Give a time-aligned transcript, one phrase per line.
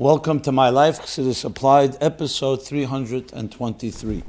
[0.00, 4.22] Welcome to My Life Chassidus Applied, episode 323.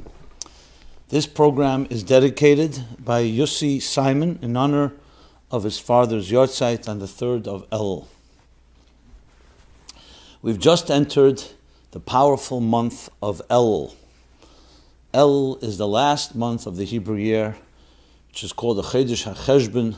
[1.10, 4.92] This program is dedicated by Yossi Simon in honor
[5.48, 8.08] of his father's yahrzeit on the 3rd of El.
[10.42, 11.44] We've just entered
[11.92, 13.94] the powerful month of El.
[15.14, 17.56] El is the last month of the Hebrew year,
[18.26, 19.94] which is called the Chodesh HaCheshbon,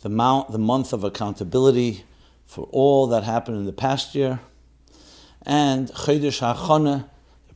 [0.00, 2.02] the, the month of accountability
[2.46, 4.40] for all that happened in the past year,
[5.46, 7.08] and Chodesh HaChana,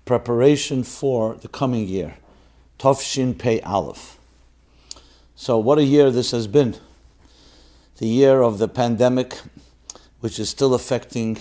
[0.05, 2.17] preparation for the coming year,
[2.79, 4.19] Tovshin Pei Aleph.
[5.35, 6.77] So, what a year this has been.
[7.99, 9.39] The year of the pandemic,
[10.21, 11.39] which is still affecting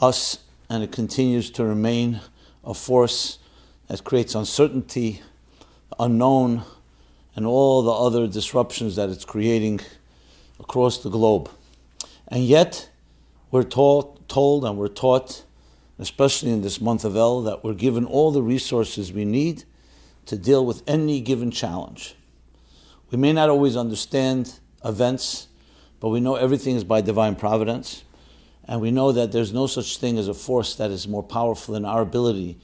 [0.00, 2.20] us, and it continues to remain
[2.64, 3.38] a force
[3.88, 5.22] that creates uncertainty,
[5.98, 6.62] unknown,
[7.34, 9.80] and all the other disruptions that it's creating
[10.60, 11.50] across the globe.
[12.28, 12.88] And yet,
[13.50, 15.44] we're taught, told and we're taught,
[15.98, 19.64] especially in this month of El, that we're given all the resources we need
[20.26, 22.14] to deal with any given challenge.
[23.10, 25.48] We may not always understand events,
[26.00, 28.04] but we know everything is by divine providence.
[28.64, 31.74] And we know that there's no such thing as a force that is more powerful
[31.74, 32.58] than our ability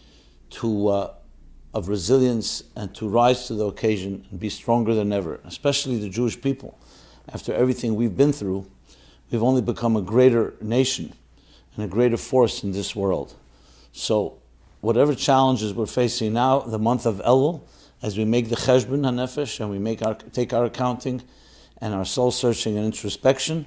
[0.51, 1.15] to uh,
[1.75, 6.09] of resilience and to rise to the occasion and be stronger than ever, especially the
[6.09, 6.79] Jewish people.
[7.31, 8.71] After everything we've been through,
[9.31, 11.13] we've only become a greater nation
[11.79, 13.35] and a greater force in this world.
[13.93, 14.39] So,
[14.81, 17.63] whatever challenges we're facing now, the month of Elul,
[18.03, 21.23] as we make the Cheshbon HaNefesh and we make our, take our accounting
[21.81, 23.67] and our soul searching and introspection,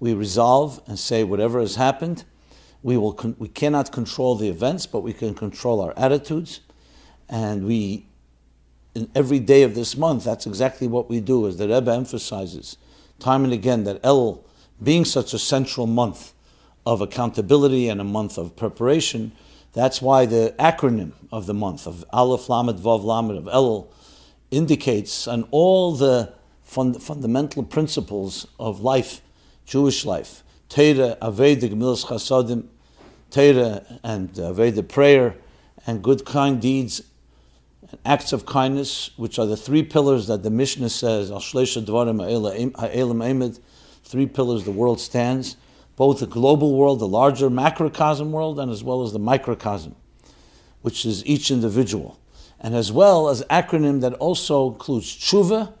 [0.00, 2.24] we resolve and say whatever has happened,
[2.82, 6.60] we, will con- we cannot control the events, but we can control our attitudes
[7.28, 8.06] and we,
[8.94, 12.78] in every day of this month, that's exactly what we do, as the Rebbe emphasizes
[13.18, 14.44] time and again that El,
[14.82, 16.33] being such a central month
[16.86, 19.32] of accountability and a month of preparation,
[19.72, 23.88] that's why the acronym of the month of Aleph Lamed Vav Lamed of El
[24.50, 29.20] indicates on all the fund, fundamental principles of life,
[29.66, 32.66] Jewish life, Torah, Avodah, Gemilas Chasadim,
[33.30, 35.36] Torah and uh, Avodah prayer,
[35.86, 37.02] and good kind deeds
[38.04, 42.20] acts of kindness, which are the three pillars that the Mishnah says, Al Dvarim
[44.04, 45.56] three pillars the world stands,
[45.96, 49.94] both the global world, the larger macrocosm world, and as well as the microcosm,
[50.82, 52.18] which is each individual.
[52.60, 55.72] And as well as acronym that also includes tshuva,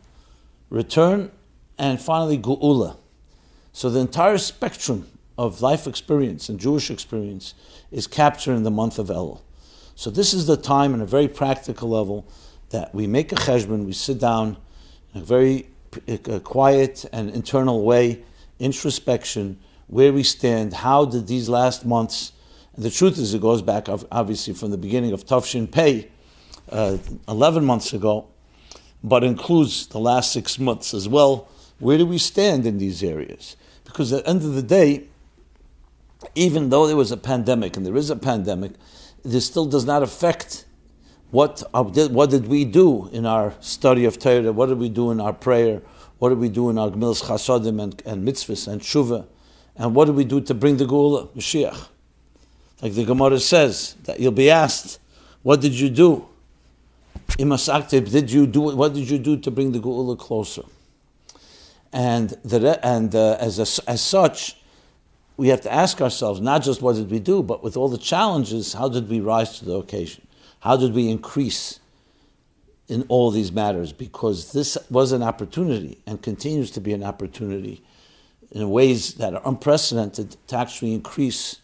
[0.70, 1.30] return,
[1.78, 2.96] and finally geula.
[3.72, 7.54] So the entire spectrum of life experience and Jewish experience
[7.90, 9.40] is captured in the month of Elul.
[9.96, 12.26] So this is the time, on a very practical level,
[12.70, 14.56] that we make a cheshbon, we sit down
[15.12, 15.68] in a very
[16.42, 18.22] quiet and internal way,
[18.58, 22.32] introspection, where we stand, how did these last months,
[22.76, 26.10] the truth is it goes back obviously from the beginning of Tafshin Pei,
[26.70, 28.26] uh, 11 months ago,
[29.02, 31.48] but includes the last six months as well.
[31.78, 33.56] Where do we stand in these areas?
[33.84, 35.04] Because at the end of the day,
[36.34, 38.72] even though there was a pandemic, and there is a pandemic,
[39.22, 40.64] this still does not affect
[41.30, 45.20] what, what did we do in our study of Torah, what did we do in
[45.20, 45.82] our prayer,
[46.18, 49.26] what did we do in our Gmilas Chasadim and, and mitzvahs and Shuvah,
[49.76, 51.88] and what did we do to bring the Geula, Mashiach.
[52.80, 55.00] Like the Gemara says, that you'll be asked,
[55.42, 56.26] what did you do?
[57.38, 60.62] Imasakte, did you do what did you do to bring the Geula closer?
[61.92, 64.56] And, the, and uh, as, a, as such,
[65.36, 67.98] we have to ask ourselves not just what did we do, but with all the
[67.98, 70.26] challenges, how did we rise to the occasion?
[70.60, 71.80] How did we increase
[72.88, 73.92] in all these matters?
[73.92, 77.82] Because this was an opportunity and continues to be an opportunity
[78.54, 81.60] in ways that are unprecedented to actually increase.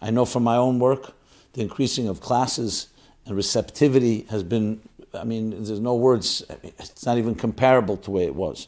[0.00, 1.14] I know from my own work,
[1.52, 2.88] the increasing of classes
[3.26, 4.80] and receptivity has been,
[5.14, 8.66] I mean, there's no words, it's not even comparable to the way it was.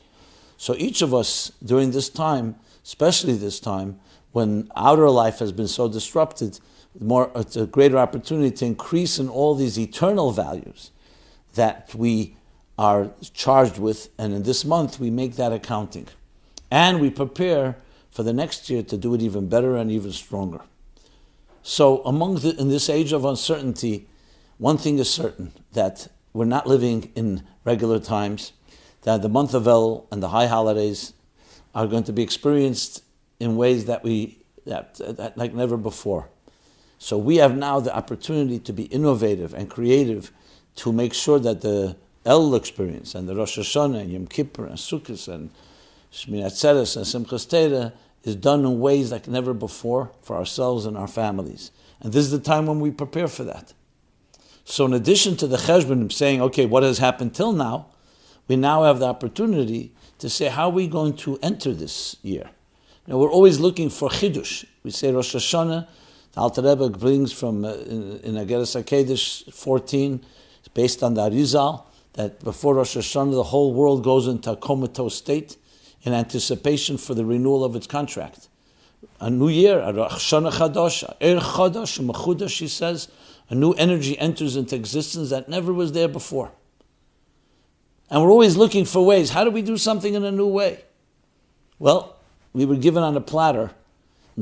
[0.57, 2.55] So each of us during this time,
[2.85, 3.99] especially this time,
[4.33, 6.61] when outer life has been so disrupted,
[7.01, 10.91] more uh, it's a greater opportunity to increase in all these eternal values
[11.55, 12.37] that we
[12.79, 16.07] are charged with, and in this month we make that accounting,
[16.73, 17.77] and we prepare
[18.11, 20.63] for the next year to do it even better and even stronger.
[21.63, 24.09] So, among the, in this age of uncertainty,
[24.57, 28.55] one thing is certain that we're not living in regular times.
[29.03, 31.13] That the month of El and the high holidays
[31.75, 33.03] are going to be experienced
[33.39, 36.31] in ways that we that, that like never before.
[36.99, 40.33] So we have now the opportunity to be innovative and creative
[40.77, 44.79] to make sure that the El experience and the Rosh Hashanah and Yom Kippur and
[44.79, 45.51] Sukkot and
[46.13, 47.93] Shmini Atzeres and Simchas Torah
[48.23, 51.71] is done in ways like never before for ourselves and our families.
[52.01, 53.73] And this is the time when we prepare for that.
[54.65, 57.87] So, in addition to the cheshbonim saying, okay, what has happened till now,
[58.47, 62.51] we now have the opportunity to say, how are we going to enter this year?
[63.07, 64.65] Now, we're always looking for chidush.
[64.85, 65.89] We say Rosh Hashanah,
[66.33, 70.25] the Alter Rebbe brings from uh, in, in Igeres HaKodesh 14,
[70.59, 74.57] it's based on the Arizal, that before Rosh Hashanah, the whole world goes into a
[74.57, 75.57] comatose state
[76.03, 78.49] in anticipation for the renewal of its contract.
[79.21, 80.19] A new year, a Er
[82.49, 83.09] says,
[83.49, 86.53] a new energy enters into existence that never was there before.
[88.11, 89.31] And we're always looking for ways.
[89.31, 90.85] How do we do something in a new way?
[91.79, 92.17] Well,
[92.53, 93.73] we were given on a platter,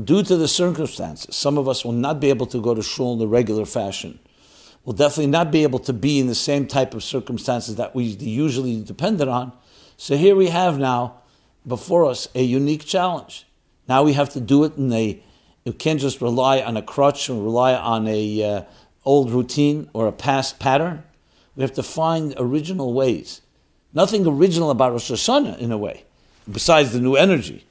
[0.01, 1.35] due to the circumstances.
[1.35, 4.19] Some of us will not be able to go to shul in the regular fashion.
[4.85, 8.03] We'll definitely not be able to be in the same type of circumstances that we
[8.03, 9.51] usually depended on.
[9.97, 11.21] So here we have now
[11.65, 13.45] before us a unique challenge.
[13.87, 15.21] Now we have to do it in a.
[15.65, 18.63] You can't just rely on a crutch or rely on a uh,
[19.05, 21.03] old routine or a past pattern.
[21.55, 23.41] We have to find original ways.
[23.93, 26.05] Nothing original about Rosh Hashanah in a way,
[26.49, 27.65] besides the new energy,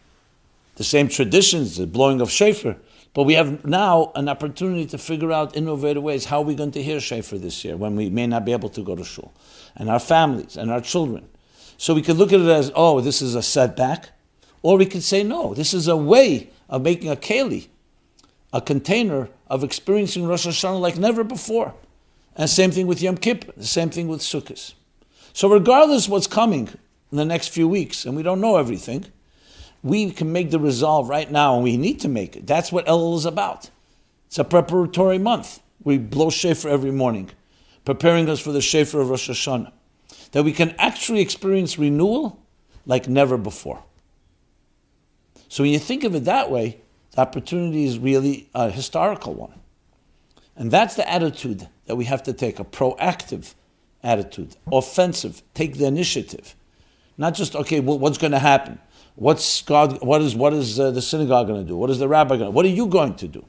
[0.77, 2.77] the same traditions, the blowing of shofar.
[3.13, 6.27] But we have now an opportunity to figure out innovative ways.
[6.27, 8.69] How are we going to hear shofar this year when we may not be able
[8.69, 9.33] to go to shul,
[9.75, 11.27] and our families and our children?
[11.81, 14.11] So we could look at it as, oh, this is a setback,
[14.61, 17.69] or we could say, no, this is a way of making a keli,
[18.53, 21.73] a container of experiencing Rosh Hashanah like never before.
[22.37, 24.75] And same thing with Yom Kippur, the same thing with Sukkot.
[25.33, 26.69] So regardless what's coming
[27.11, 29.07] in the next few weeks, and we don't know everything,
[29.83, 32.47] we can make the resolve right now, and we need to make it.
[32.47, 33.71] That's what Elul is about.
[34.27, 35.63] It's a preparatory month.
[35.83, 37.31] We blow shofar every morning,
[37.87, 39.73] preparing us for the shofar of Rosh Hashanah
[40.33, 42.41] that we can actually experience renewal
[42.87, 43.83] like never before.
[45.49, 46.81] So when you think of it that way,
[47.13, 49.61] the opportunity is really a historical one.
[50.57, 53.55] And that's the attitude that we have to take a proactive
[54.03, 56.55] attitude, offensive, take the initiative.
[57.19, 58.79] Not just, okay, well, what's going to happen?
[59.17, 61.77] What's God, what is, what is uh, the synagogue going to do?
[61.77, 62.51] What is the rabbi going to do?
[62.53, 63.45] What are you going to do?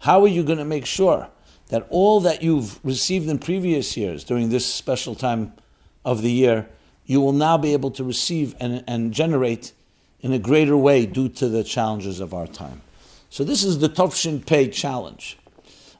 [0.00, 1.28] How are you going to make sure
[1.68, 5.52] that all that you've received in previous years during this special time
[6.08, 6.66] of the year,
[7.04, 9.74] you will now be able to receive and, and generate
[10.22, 12.80] in a greater way due to the challenges of our time.
[13.28, 15.38] So this is the Tovshin Pei challenge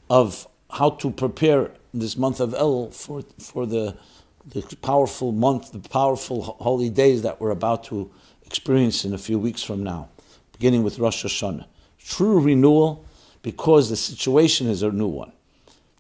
[0.09, 3.99] of how to prepare this month of El for, for the,
[4.47, 8.11] the powerful month, the powerful holy days that we're about to
[8.47, 10.09] experience in a few weeks from now,
[10.53, 11.67] beginning with Rosh Hashanah.
[12.03, 13.05] True renewal
[13.43, 15.33] because the situation is a new one.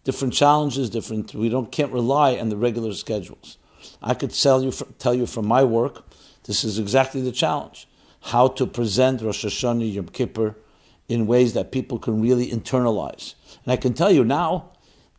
[0.04, 3.58] Different challenges, different, we don't, can't rely on the regular schedules.
[4.02, 6.04] I could tell you, tell you from my work,
[6.44, 7.88] this is exactly the challenge.
[8.20, 10.56] How to present Rosh Hashanah Yom Kippur
[11.08, 13.34] in ways that people can really internalize.
[13.64, 14.70] And I can tell you now,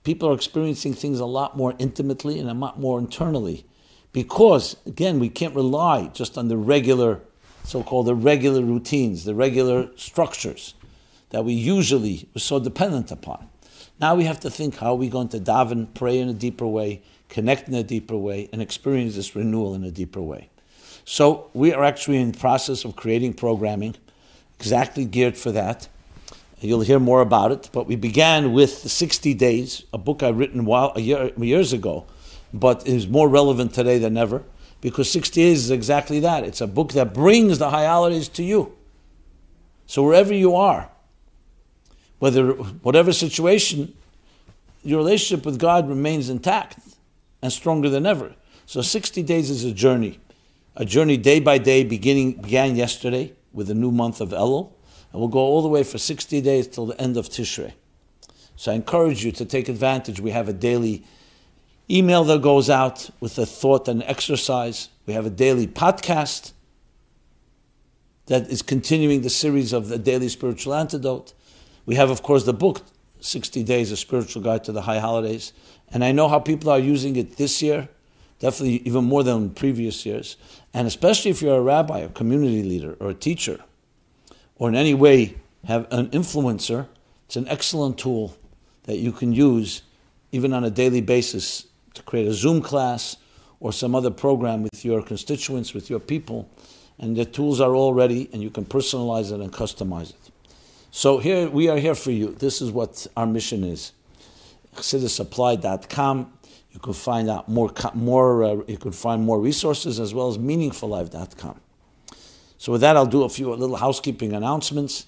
[0.04, 3.66] people are experiencing things a lot more intimately and a lot more internally.
[4.12, 7.22] Because, again, we can't rely just on the regular,
[7.64, 10.74] so called the regular routines, the regular structures
[11.30, 13.50] that we usually were so dependent upon.
[14.00, 16.66] Now we have to think how are we going to daven, pray in a deeper
[16.66, 20.50] way, connect in a deeper way, and experience this renewal in a deeper way.
[21.06, 23.96] So we are actually in the process of creating programming
[24.60, 25.88] exactly geared for that.
[26.60, 30.38] You'll hear more about it, but we began with the 60 Days, a book I've
[30.38, 32.06] written while, a year, years ago,
[32.54, 34.44] but is more relevant today than ever
[34.82, 36.44] because 60 Days is exactly that.
[36.44, 38.76] It's a book that brings the high holidays to you.
[39.86, 40.90] So wherever you are,
[42.20, 43.96] whether whatever situation,
[44.84, 46.78] your relationship with God remains intact
[47.42, 48.36] and stronger than ever.
[48.66, 50.20] So 60 days is a journey.
[50.76, 54.72] A journey day by day beginning began yesterday with the new month of Elul,
[55.12, 57.74] and we'll go all the way for 60 days till the end of Tishrei.
[58.56, 60.20] So I encourage you to take advantage.
[60.20, 61.04] We have a daily
[61.90, 64.90] email that goes out with a thought and exercise.
[65.06, 66.54] We have a daily podcast
[68.28, 71.34] that is continuing the series of the daily spiritual antidote.
[71.86, 72.84] We have, of course, the book,
[73.22, 75.52] 60 Days, A Spiritual Guide to the High Holidays.
[75.92, 77.90] And I know how people are using it this year,
[78.40, 80.38] definitely even more than previous years.
[80.74, 83.60] And especially if you're a rabbi, a community leader, or a teacher,
[84.56, 86.88] or in any way have an influencer,
[87.26, 88.36] it's an excellent tool
[88.84, 89.82] that you can use
[90.32, 93.18] even on a daily basis to create a Zoom class
[93.60, 96.50] or some other program with your constituents, with your people.
[96.98, 100.32] And the tools are all ready, and you can personalize it and customize it.
[100.92, 102.36] So here we are here for you.
[102.36, 103.94] This is what our mission is
[104.80, 106.34] chassidusapplied.com.
[106.72, 110.38] You can find out more, more uh, you can find more resources as well as
[110.38, 111.60] meaningfullife.com.
[112.58, 115.06] So with that, I'll do a few little housekeeping announcements.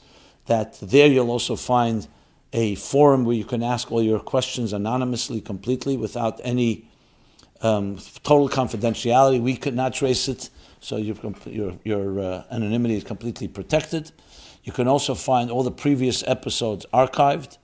[0.47, 2.07] That there you'll also find
[2.53, 6.89] a forum where you can ask all your questions anonymously, completely, without any
[7.61, 9.41] um, total confidentiality.
[9.41, 10.49] We could not trace it,
[10.79, 14.11] so your, your, your uh, anonymity is completely protected.
[14.63, 17.57] You can also find all the previous episodes archived.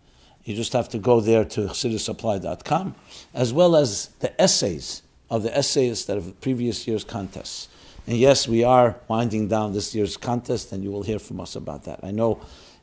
[0.48, 2.96] You just have to go there to chassidusapplied.com,
[3.34, 7.68] as well as the essays of the essayists that have previous year's contests.
[8.08, 11.58] And yes, we are winding down this year's contest, and you will hear from us
[11.58, 12.00] about that.
[12.02, 12.40] I know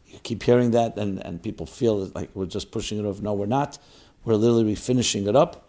[0.07, 3.23] you keep hearing that, and, and people feel like we're just pushing it off.
[3.23, 3.79] No, we're not.
[4.27, 5.67] We're literally finishing it up.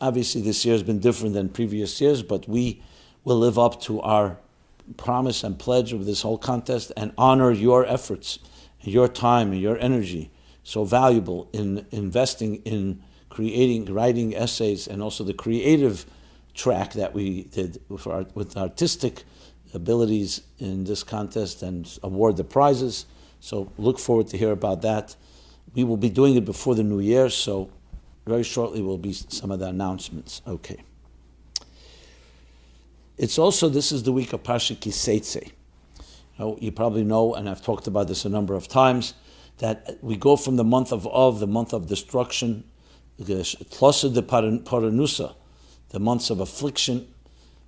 [0.00, 2.82] Obviously, this year has been different than previous years, but we
[3.22, 4.38] will live up to our
[4.96, 8.40] promise and pledge of this whole contest and honor your efforts,
[8.80, 15.24] your time, and your energy, so valuable in investing in creating, writing essays, and also
[15.24, 16.06] the creative
[16.54, 19.24] track that we did with, our, with artistic
[19.74, 23.06] abilities in this contest and award the prizes.
[23.40, 25.16] So look forward to hear about that.
[25.74, 27.70] We will be doing it before the new year, so
[28.26, 30.42] very shortly will be some of the announcements.
[30.46, 30.82] Okay.
[33.16, 35.52] It's also this is the week of Parsha Kiseitse.
[36.60, 39.14] You, probably know, and I've talked about this a number of times,
[39.58, 42.64] that we go from the month of Av, the month of destruction,
[43.18, 45.34] the Tlosa de Paranusa,
[45.90, 47.06] the months of affliction,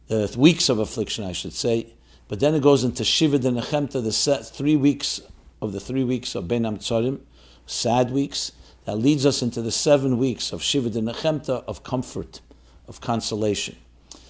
[0.08, 1.94] the weeks of affliction, I should say.
[2.28, 5.20] But then it goes into Shiva de Nechemta, the three weeks
[5.60, 7.20] of the three weeks of Ben Tzorim,
[7.66, 8.52] sad weeks.
[8.86, 12.40] That leads us into the seven weeks of Shiva de Nechemta, of comfort,
[12.86, 13.76] of consolation.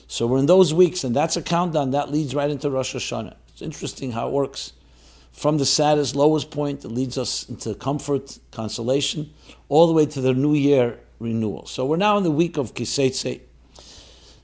[0.06, 3.34] So we're in those weeks, and that's a countdown that leads right into Rosh Hashanah.
[3.48, 4.72] It's interesting how it works.
[5.34, 9.34] From the saddest, lowest point, it leads us into comfort, consolation,
[9.68, 11.66] all the way to the new year renewal.
[11.66, 13.40] So we're now in the week of Kiseitse.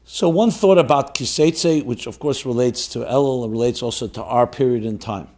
[0.05, 4.49] So one thought about Kiseitse, which of course relates to Elul relates also to our
[4.49, 5.29] period in time.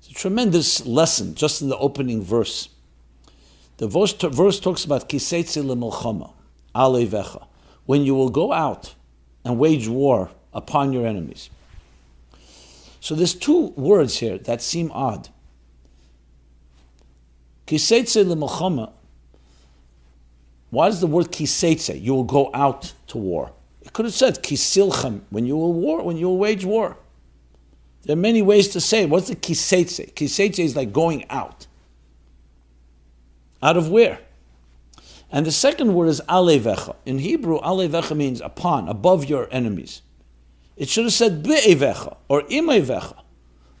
[0.00, 2.68] It's a tremendous lesson just in the opening verse.
[3.76, 6.32] The verse, verse talks about Kiseitse le'melchama,
[6.74, 7.46] alevecha,
[7.86, 8.94] when you will go out
[9.44, 11.48] and wage war upon your enemies.
[13.04, 15.28] So there's two words here that seem odd.
[17.66, 18.92] Kiseitse le'melchama,
[20.70, 23.52] why does the word kiseitse, you will go out to war?
[23.82, 26.96] It could have said kisilchem when you will war, when you will wage war.
[28.04, 29.10] There are many ways to say it.
[29.10, 30.14] What's the kiseitse?
[30.14, 31.66] Kiseitse is like going out.
[33.62, 34.20] Out of where?
[35.30, 36.96] And the second word is alevecha.
[37.04, 40.00] In Hebrew, alevecha means upon, above your enemies.
[40.76, 43.22] It should have said be'evecha or imevecha,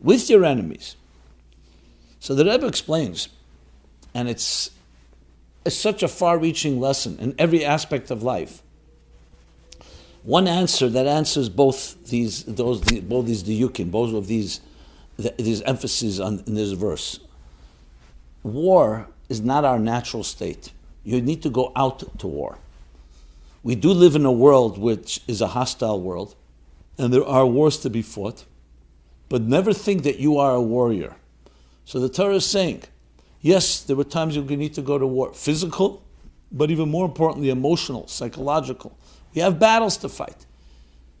[0.00, 0.96] with your enemies.
[2.20, 3.28] So the Rebbe explains,
[4.14, 4.70] and it's,
[5.64, 8.62] it's such a far-reaching lesson in every aspect of life
[10.24, 14.60] one answer that answers both these those both these diyukim, both of these
[15.16, 17.20] these emphases on in this verse.
[18.42, 20.72] War is not our natural state.
[21.04, 22.58] You need to go out to war.
[23.62, 26.34] We do live in a world which is a hostile world,
[26.98, 28.44] and there are wars to be fought,
[29.28, 31.16] but never think that you are a warrior.
[31.84, 32.84] So the Torah is saying,
[33.40, 36.04] yes, there were times you need to go to war, physical,
[36.52, 38.96] but even more importantly, emotional, psychological.
[39.34, 40.46] We have battles to fight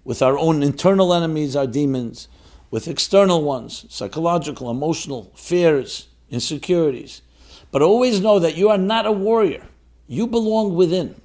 [0.04, 2.28] with our own internal enemies, our demons,
[2.70, 7.22] with external ones, psychological, emotional, fears, insecurities.
[7.70, 9.66] But always know that you are not a warrior.
[10.06, 11.20] You belong within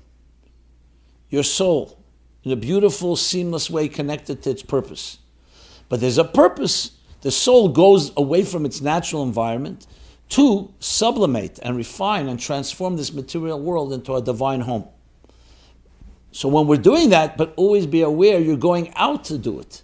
[1.30, 1.99] your soul
[2.44, 5.20] in a beautiful, seamless way connected to its purpose.
[5.90, 6.92] But there's a purpose.
[7.22, 9.88] The soul goes away from its natural environment
[10.30, 14.88] to sublimate and refine and transform this material world into a divine home.
[16.32, 19.82] So when we're doing that, but always be aware you're going out to do it.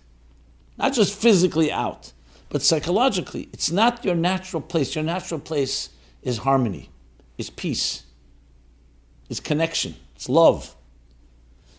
[0.77, 2.13] Not just physically out,
[2.49, 3.49] but psychologically.
[3.51, 4.95] It's not your natural place.
[4.95, 5.89] Your natural place
[6.21, 6.89] is harmony,
[7.37, 8.03] is peace,
[9.29, 10.75] is connection, it's love.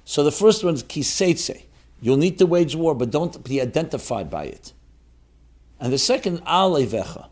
[0.06, 1.64] So the first one is kiseitse.
[2.00, 4.72] You'll need to wage war, but don't be identified by it.
[5.80, 7.28] And the second, alevecha.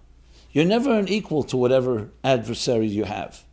[0.51, 3.45] You're never an equal to whatever adversary you have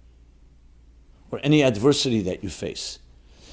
[1.30, 3.00] or any adversity that you face.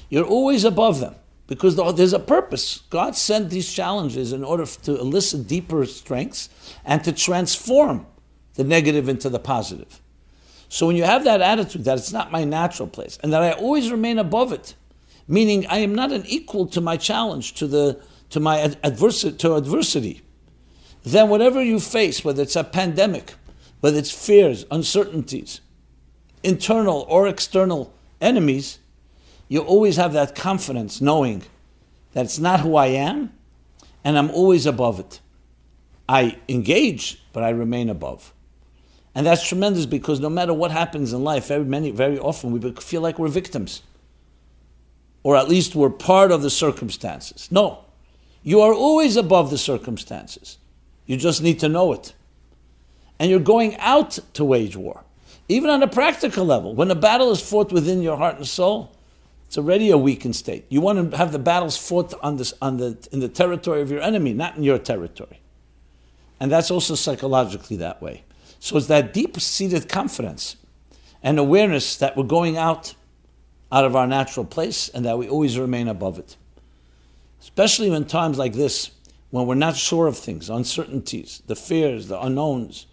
[0.09, 2.81] You're always above them because there's a purpose.
[2.89, 6.49] God sent these challenges in order to elicit deeper strengths
[6.83, 8.07] and to transform
[8.55, 10.01] the negative into the positive.
[10.67, 13.51] So when you have that attitude that it's not my natural place and that I
[13.51, 14.73] always remain above it,
[15.29, 19.55] meaning I am not an equal to my challenge, to the to my adversity, to
[19.55, 20.21] adversity,
[21.03, 23.33] then whatever you face, whether it's a pandemic,
[23.79, 25.61] whether it's fears, uncertainties,
[26.43, 28.79] internal or external enemies,
[29.47, 31.43] you always have that confidence knowing
[32.13, 33.33] that it's not who I am
[34.03, 35.19] and I'm always above it.
[36.07, 38.33] I engage, but I remain above.
[39.15, 42.71] And that's tremendous because no matter what happens in life, very many, very often we
[42.73, 43.81] feel like we're victims.
[45.23, 47.49] Or at least we're part of the circumstances.
[47.51, 47.85] No.
[48.43, 50.57] You are always above the circumstances.
[51.05, 52.13] You just need to know it.
[53.19, 55.03] And you're going out to wage war.
[55.49, 58.95] Even on a practical level, when a battle is fought within your heart and soul,
[59.47, 60.65] it's already a weakened state.
[60.69, 63.89] You want to have the battles fought on this, on the, in the territory of
[63.89, 65.41] your enemy, not in your territory.
[66.39, 68.23] And that's also psychologically that way.
[68.59, 70.55] So it's that deep seated confidence
[71.23, 72.93] and awareness that we're going out
[73.71, 76.35] out of our natural place and that we always remain above it.
[77.41, 78.91] Especially in times like this,
[79.29, 82.87] when we're not sure of things, uncertainties, the fears, the unknowns,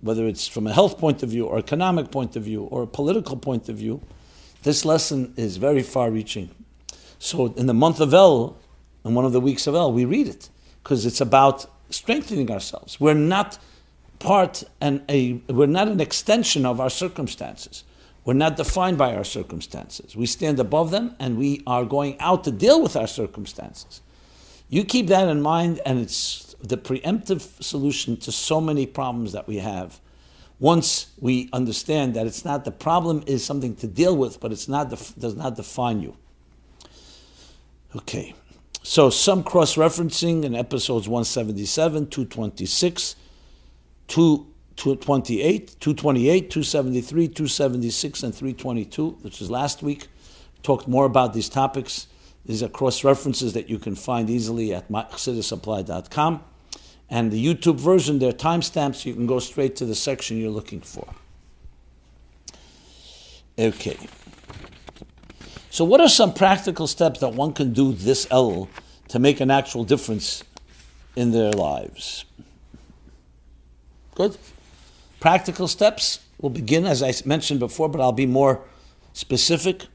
[0.00, 2.86] whether it's from a health point of view or economic point of view or a
[2.86, 4.00] political point of view,
[4.62, 6.50] this lesson is very far reaching.
[7.18, 8.56] So in the month of El,
[9.04, 10.50] in one of the weeks of El, we read it
[10.82, 13.00] because it's about strengthening ourselves.
[13.00, 13.58] We're not
[14.18, 17.84] part and a we're not an extension of our circumstances.
[18.26, 20.16] We're not defined by our circumstances.
[20.16, 24.02] We stand above them and we are going out to deal with our circumstances.
[24.68, 29.46] You keep that in mind, and it's the preemptive solution to so many problems that
[29.46, 30.00] we have.
[30.58, 34.66] Once we understand that it's not the problem is something to deal with, but it's
[34.66, 36.16] not does not define you.
[37.94, 38.34] Okay,
[38.82, 43.14] so some cross referencing in episodes 177, 226,
[44.08, 44.46] 2.
[44.76, 50.08] 228, 228, 273, 276, and 322, which is last week.
[50.62, 52.08] Talked more about these topics.
[52.44, 56.42] These are cross references that you can find easily at chassidusapplied.com.
[57.08, 59.04] And the YouTube version, there are timestamps.
[59.04, 61.14] You can go straight to the section you're looking for.
[63.58, 63.96] Okay.
[65.70, 68.68] So, what are some practical steps that one can do this Elul
[69.08, 70.42] to make an actual difference
[71.14, 72.24] in their lives?
[74.14, 74.36] Good.
[75.20, 78.62] Practical steps will begin, as I mentioned before, but I'll be more
[79.12, 79.86] specific.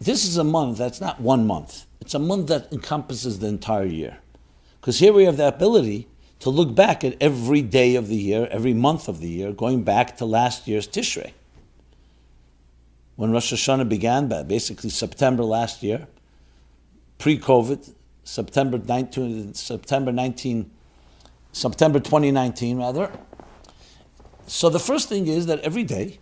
[0.00, 3.84] This is a month that's not one month, it's a month that encompasses the entire
[3.84, 4.18] year.
[4.80, 6.08] Because here we have the ability
[6.40, 9.84] to look back at every day of the year, every month of the year, going
[9.84, 11.30] back to last year's Tishrei.
[13.14, 16.08] When Rosh Hashanah began, basically September last year,
[17.18, 17.92] pre COVID,
[18.24, 20.68] September 19, September 19,
[21.52, 23.12] September 2019 rather,
[24.52, 26.18] so the first thing is that every day,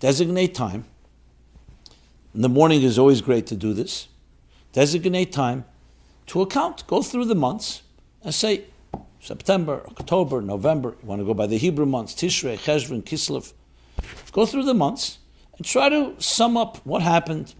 [0.00, 0.84] designate time.
[2.34, 4.08] In the morning is always great to do this.
[4.74, 5.64] Designate time
[6.26, 6.86] to account.
[6.86, 7.80] Go through the months
[8.22, 8.64] and say
[9.18, 10.94] September, October, November.
[11.00, 13.54] You want to go by the Hebrew months, Tishrei, Cheshvan, Kislev.
[14.30, 15.18] Go through the months
[15.56, 17.54] and try to sum up what happened,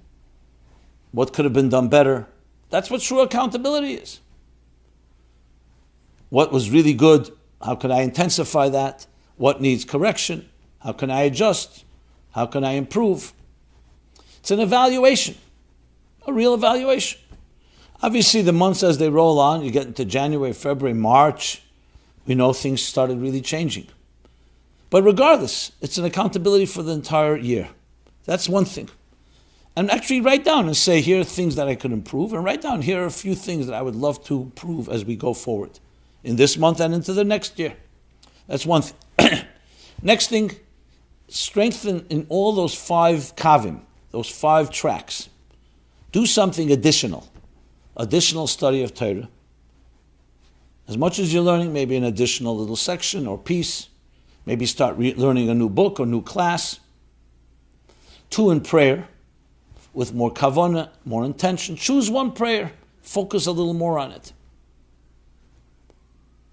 [1.13, 2.27] what could have been done better.
[2.69, 4.21] That's what true accountability is.
[6.29, 7.31] What was really good?
[7.63, 9.07] How could I intensify that?
[9.41, 10.51] What needs correction?
[10.81, 11.87] How can I adjust?
[12.33, 13.33] How can I improve?
[14.39, 15.35] It's an evaluation,
[16.27, 17.19] a real evaluation.
[18.03, 21.63] Obviously, the months as they roll on, you get into January, February, March,
[22.27, 23.87] we know things started really changing.
[24.91, 27.71] But regardless, it's an accountability for the entire year.
[28.27, 28.91] That's one thing.
[29.75, 32.61] And actually write down and say, here are things that I could improve, and write
[32.61, 35.33] down, here are a few things that I would love to improve as we go
[35.33, 35.81] forward
[36.23, 37.75] in this month and into the next year.
[38.47, 38.97] That's one thing.
[40.03, 40.53] Next thing,
[41.29, 43.81] strengthen in all those five kavim,
[44.11, 45.29] those five tracks.
[46.13, 47.29] Do something additional,
[47.97, 49.29] additional study of Torah.
[50.89, 53.89] As much as you're learning, maybe an additional little section or piece.
[54.45, 56.81] Maybe start re- learning a new book or new class.
[58.31, 59.07] Two in prayer,
[59.93, 61.77] with more kavana, more intention.
[61.77, 62.73] Choose one prayer.
[63.03, 64.33] Focus a little more on it.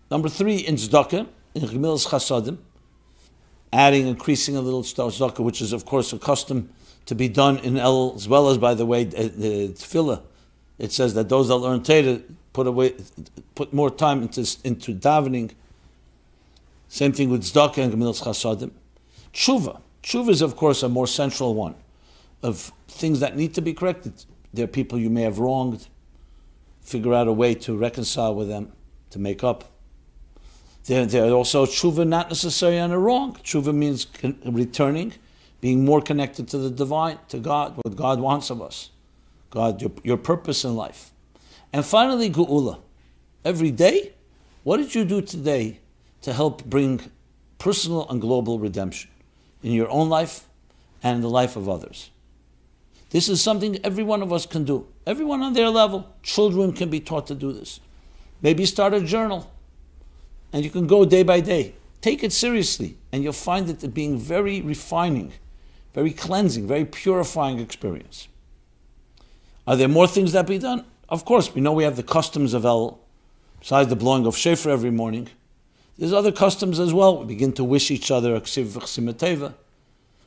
[0.10, 1.28] Number three, in tzedakah,
[1.64, 2.58] in Gemilas Chasadim
[3.74, 6.70] adding, increasing a little tzedakah, which is of course a custom
[7.06, 10.22] to be done in El, as well as by the way the, tefillah.
[10.78, 12.22] It says that those that learn Torah
[12.54, 12.96] put away,
[13.56, 15.52] put more time into into davening.
[16.88, 18.72] Same thing with tzedakah and gemilas chasadim.
[19.34, 21.76] Tshuva, tshuva is of course a more central one
[22.44, 24.26] of things that need to be corrected.
[24.54, 25.88] There are people you may have wronged.
[26.82, 28.72] Figure out a way to reconcile with them,
[29.10, 29.66] to make up.
[30.88, 33.36] There, there also tshuva not necessarily on a wrong.
[33.44, 34.08] Tshuva means
[34.46, 35.14] returning,
[35.60, 38.90] being more connected to the divine, to God, what God wants of us,
[39.50, 41.12] God, your, your purpose in life.
[41.74, 42.80] And finally, geula.
[43.44, 44.14] Every day,
[44.64, 45.80] what did you do today
[46.22, 47.12] to help bring
[47.58, 49.12] personal and global redemption
[49.62, 50.48] in your own life
[51.04, 52.12] and the life of others?
[53.10, 54.88] This is something every one of us can do.
[55.06, 56.16] Everyone on their level.
[56.24, 57.82] Children can be taught to do this.
[58.42, 59.52] Maybe start a journal
[60.54, 61.76] And you can go day by day.
[62.02, 65.34] Take it seriously, and you'll find it being very refining,
[65.94, 68.28] very cleansing, very purifying experience.
[69.66, 70.86] Are there more things that be done?
[71.10, 73.00] Of course, we know we have the customs of El,
[73.60, 75.30] besides the blowing of shofar every morning.
[75.98, 77.20] There's other customs as well.
[77.20, 79.54] We begin to wish each other a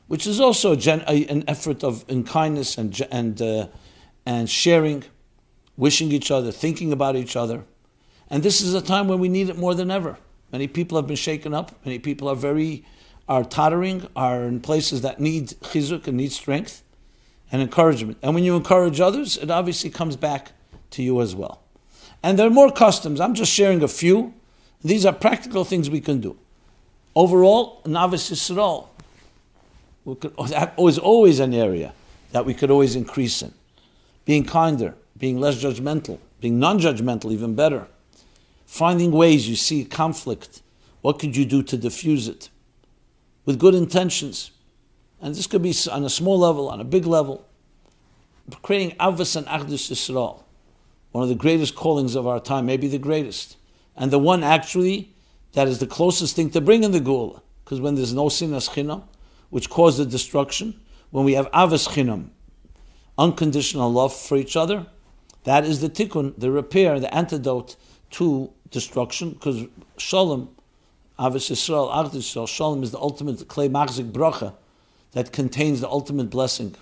[0.07, 3.67] which is also gen- a, an effort of in kindness and and uh,
[4.25, 5.05] and sharing,
[5.77, 7.63] wishing each other, thinking about each other,
[8.31, 10.17] and this is a time when we need it more than ever.
[10.53, 11.73] Many people have been shaken up.
[11.85, 12.85] Many people are very
[13.27, 16.81] are tottering, are in places that need chizuk and need strength
[17.51, 18.17] and encouragement.
[18.23, 20.53] And when you encourage others, it obviously comes back
[20.91, 21.61] to you as well.
[22.23, 23.19] And there are more customs.
[23.19, 24.33] I'm just sharing a few.
[24.83, 26.37] These are practical things we can do.
[27.15, 28.87] Overall, Ahavas Yisrael
[30.07, 31.93] oh, was always an area
[32.31, 33.53] that we could always increase in.
[34.25, 37.87] Being kinder, being less judgmental, being non judgmental, even better.
[38.71, 40.61] Finding ways you see conflict.
[41.01, 42.49] What could you do to diffuse it?
[43.43, 44.51] With good intentions.
[45.19, 47.45] And this could be on a small level, on a big level.
[48.61, 50.43] Creating Ahavas and Achdus Yisrael.
[51.11, 53.57] One of the greatest callings of our time, maybe the greatest.
[53.97, 55.13] And the one actually
[55.51, 57.41] that is the closest thing to bring in the Geula.
[57.65, 59.03] Because when there's no sinas chinam,
[59.49, 60.79] which caused the destruction,
[61.09, 62.29] when we have ahavas chinam,
[63.17, 64.87] unconditional love for each other,
[65.43, 67.75] that is the tikkun, the repair, the antidote
[68.11, 69.65] to destruction, because
[69.97, 70.49] shalom,
[71.19, 74.55] ahavas Yisrael, Yisrael, shalom is the ultimate clay machzik bracha
[75.11, 76.75] that contains the ultimate blessing.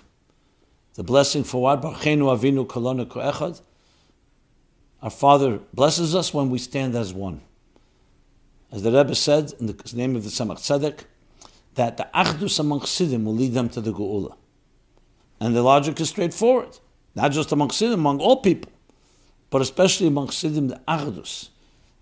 [0.94, 1.82] The blessing for what?
[1.82, 3.60] Barchenu avinu kolona ko'echad,
[5.02, 7.40] our Father blesses us when we stand as one.
[8.70, 11.04] As the Rebbe said in the name of the Tzemach Tzedek,
[11.74, 14.36] that the Achdus among Sidim will lead them to the Geula.
[15.40, 16.78] And the logic is straightforward.
[17.14, 18.70] Not just among Sidim, among all people,
[19.48, 21.48] but especially among Sidim, the Achdus.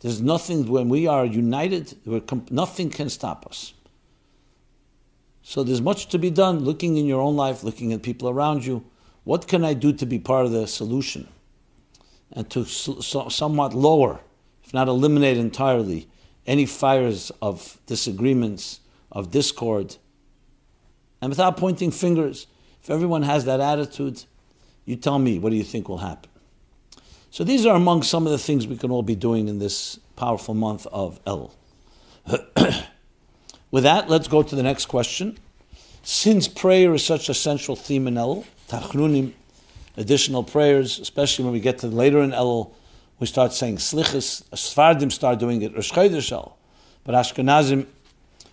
[0.01, 1.97] There's nothing, when we are united,
[2.51, 3.75] nothing can stop us.
[5.43, 8.65] So there's much to be done looking in your own life, looking at people around
[8.65, 8.85] you.
[9.25, 11.27] What can I do to be part of the solution?
[12.33, 14.21] and to so, somewhat lower,
[14.65, 16.09] if not eliminate entirely,
[16.47, 18.81] any fires of disagreements,
[19.11, 19.97] of discord.
[21.21, 22.47] And without pointing fingers,
[22.83, 24.25] if everyone has that attitude,
[24.85, 26.31] you tell me, what do you think will happen?
[27.39, 30.01] So these are among some of the things we can all be doing in this
[30.17, 31.55] powerful month of El.
[33.71, 35.39] With that, let's go to the next question.
[36.03, 39.35] Since prayer is such a central theme in El, Tachnunim,
[39.97, 42.75] additional prayers, especially when we get to later in El,
[43.21, 44.43] we start saying slichas.
[44.51, 46.59] Sfardim start doing it Rosh Chodesh El,
[47.05, 47.87] but Ashkenazim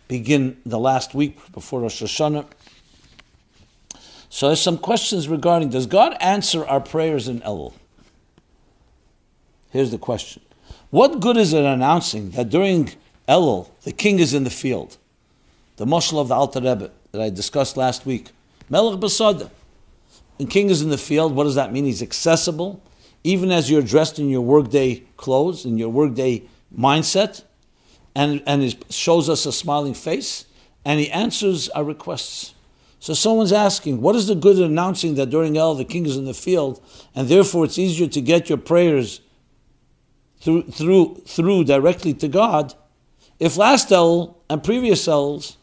[0.08, 2.45] begin the last week before Rosh Hashanah.
[4.30, 7.74] So there's some questions regarding, does God answer our prayers in Elul?
[9.75, 10.41] Here's the question.
[10.89, 12.91] What good is it announcing that during
[13.27, 14.95] Elul, the king is in the field?
[15.75, 18.29] The Moshel of the Alter Rebbe that I discussed last week.
[18.69, 19.49] Melech Basada.
[20.38, 21.35] The king is in the field.
[21.35, 21.83] What does that mean?
[21.83, 22.81] He's accessible,
[23.25, 27.43] even as you're dressed in your workday clothes, in your workday mindset,
[28.15, 30.45] and, and he shows us a smiling face,
[30.85, 32.53] and he answers our requests.
[33.01, 36.15] So someone's asking, what is the good of announcing that during El the king is
[36.15, 36.81] in the field,
[37.13, 39.19] and therefore it's easier to get your prayers
[40.45, 42.75] through through through directly to God,
[43.39, 45.58] if last El and previous El's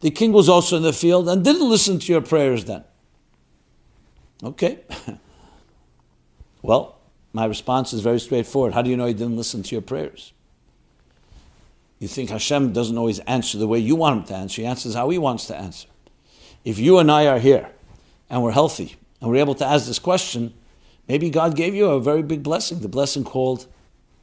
[0.00, 2.84] the king was also in the field and didn't listen to your prayers then.
[4.42, 4.80] Okay.
[6.62, 6.96] well,
[7.32, 8.72] my response is very straightforward.
[8.72, 10.32] How do you know he didn't listen to your prayers?
[11.98, 14.62] You think Hashem doesn't always answer the way you want him to answer.
[14.62, 15.88] He answers how he wants to answer.
[16.64, 17.70] If you and I are here
[18.30, 20.54] and we're healthy and we're able to ask this question,
[21.08, 23.66] maybe God gave you a very big blessing, the blessing called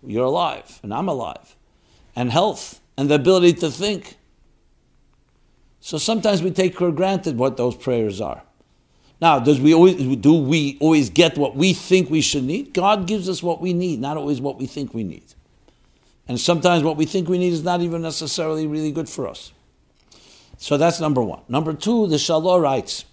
[0.06, 1.56] you're alive and I'm alive,
[2.16, 4.18] and health and the ability to think.
[5.80, 8.44] So sometimes we take for granted what those prayers are.
[9.20, 12.74] Now, does we always, do we always get what we think we should need?
[12.74, 15.24] God gives us what we need, not always what we think we need.
[16.28, 19.54] And sometimes what we think we need is not even necessarily really good for us.
[20.58, 21.42] So that's number one.
[21.48, 23.06] Number two, the Shalom writes,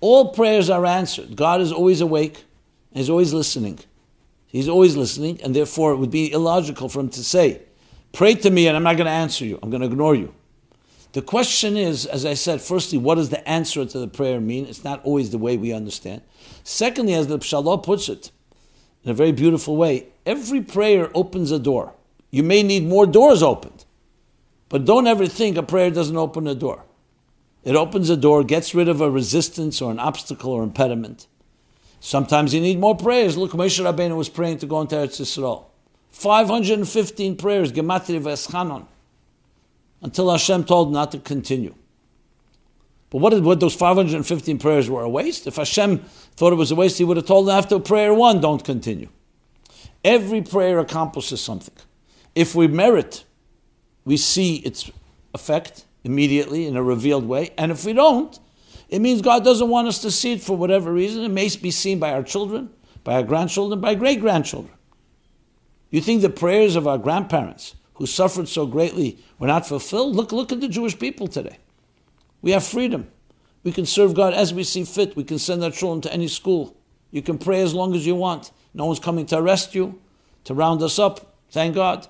[0.00, 1.34] all prayers are answered.
[1.34, 2.44] God is always awake,
[2.92, 3.80] and He's always listening.
[4.48, 7.62] He's always listening, and therefore it would be illogical for Him to say,
[8.12, 9.58] Pray to me, and I'm not going to answer you.
[9.62, 10.34] I'm going to ignore you.
[11.12, 14.66] The question is, as I said, firstly, what does the answer to the prayer mean?
[14.66, 16.22] It's not always the way we understand.
[16.64, 18.30] Secondly, as the Pshalah puts it,
[19.04, 21.94] in a very beautiful way, every prayer opens a door.
[22.30, 23.84] You may need more doors opened,
[24.68, 26.84] but don't ever think a prayer doesn't open a door.
[27.64, 31.26] It opens a door, gets rid of a resistance or an obstacle or impediment.
[32.00, 33.36] Sometimes you need more prayers.
[33.36, 35.64] Look, Moshe Rabbeinu was praying to go into Eretz Yisrael.
[36.10, 38.86] 515 prayers, Gematria Va'eschanan,
[40.02, 41.74] until Hashem told not to continue.
[43.10, 45.46] But what, did, what those 515 prayers were a waste?
[45.46, 45.98] If Hashem
[46.36, 49.08] thought it was a waste, he would have told them after prayer one, don't continue.
[50.04, 51.74] Every prayer accomplishes something.
[52.34, 53.24] If we merit,
[54.04, 54.90] we see its
[55.34, 57.50] effect immediately in a revealed way.
[57.56, 58.38] And if we don't,
[58.88, 61.24] it means God doesn't want us to see it for whatever reason.
[61.24, 62.70] It may be seen by our children,
[63.04, 64.74] by our grandchildren, by great grandchildren.
[65.90, 70.16] You think the prayers of our grandparents who suffered so greatly were not fulfilled?
[70.16, 71.58] Look, look at the Jewish people today.
[72.40, 73.08] We have freedom.
[73.62, 75.16] We can serve God as we see fit.
[75.16, 76.76] We can send our children to any school.
[77.10, 78.52] You can pray as long as you want.
[78.72, 80.00] No one's coming to arrest you,
[80.44, 81.34] to round us up.
[81.50, 82.06] Thank God.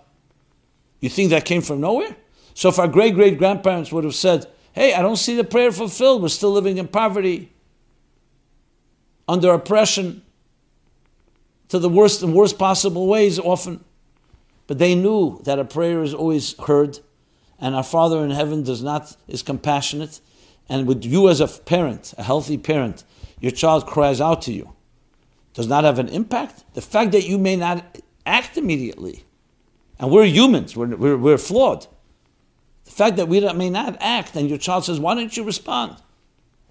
[1.00, 2.16] You think that came from nowhere?
[2.54, 4.46] So if our great great grandparents would have said,
[4.78, 7.50] Hey, I don't see the prayer fulfilled, we're still living in poverty,
[9.26, 10.22] under oppression,
[11.70, 13.82] to the worst and worst possible ways often.
[14.68, 17.00] But they knew that a prayer is always heard,
[17.58, 20.20] and our Father in heaven does not is compassionate.
[20.68, 23.02] And with you as a parent, a healthy parent,
[23.40, 24.74] your child cries out to you,
[25.54, 26.62] does not have an impact.
[26.74, 29.24] The fact that you may not act immediately,
[29.98, 31.88] and we're humans, we're, we're, we're flawed.
[32.88, 35.96] The fact that we may not act, and your child says, Why don't you respond?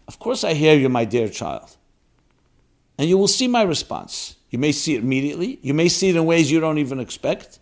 [0.07, 1.77] Of course, I hear you, my dear child.
[2.97, 4.35] And you will see my response.
[4.49, 5.59] You may see it immediately.
[5.61, 7.59] You may see it in ways you don't even expect,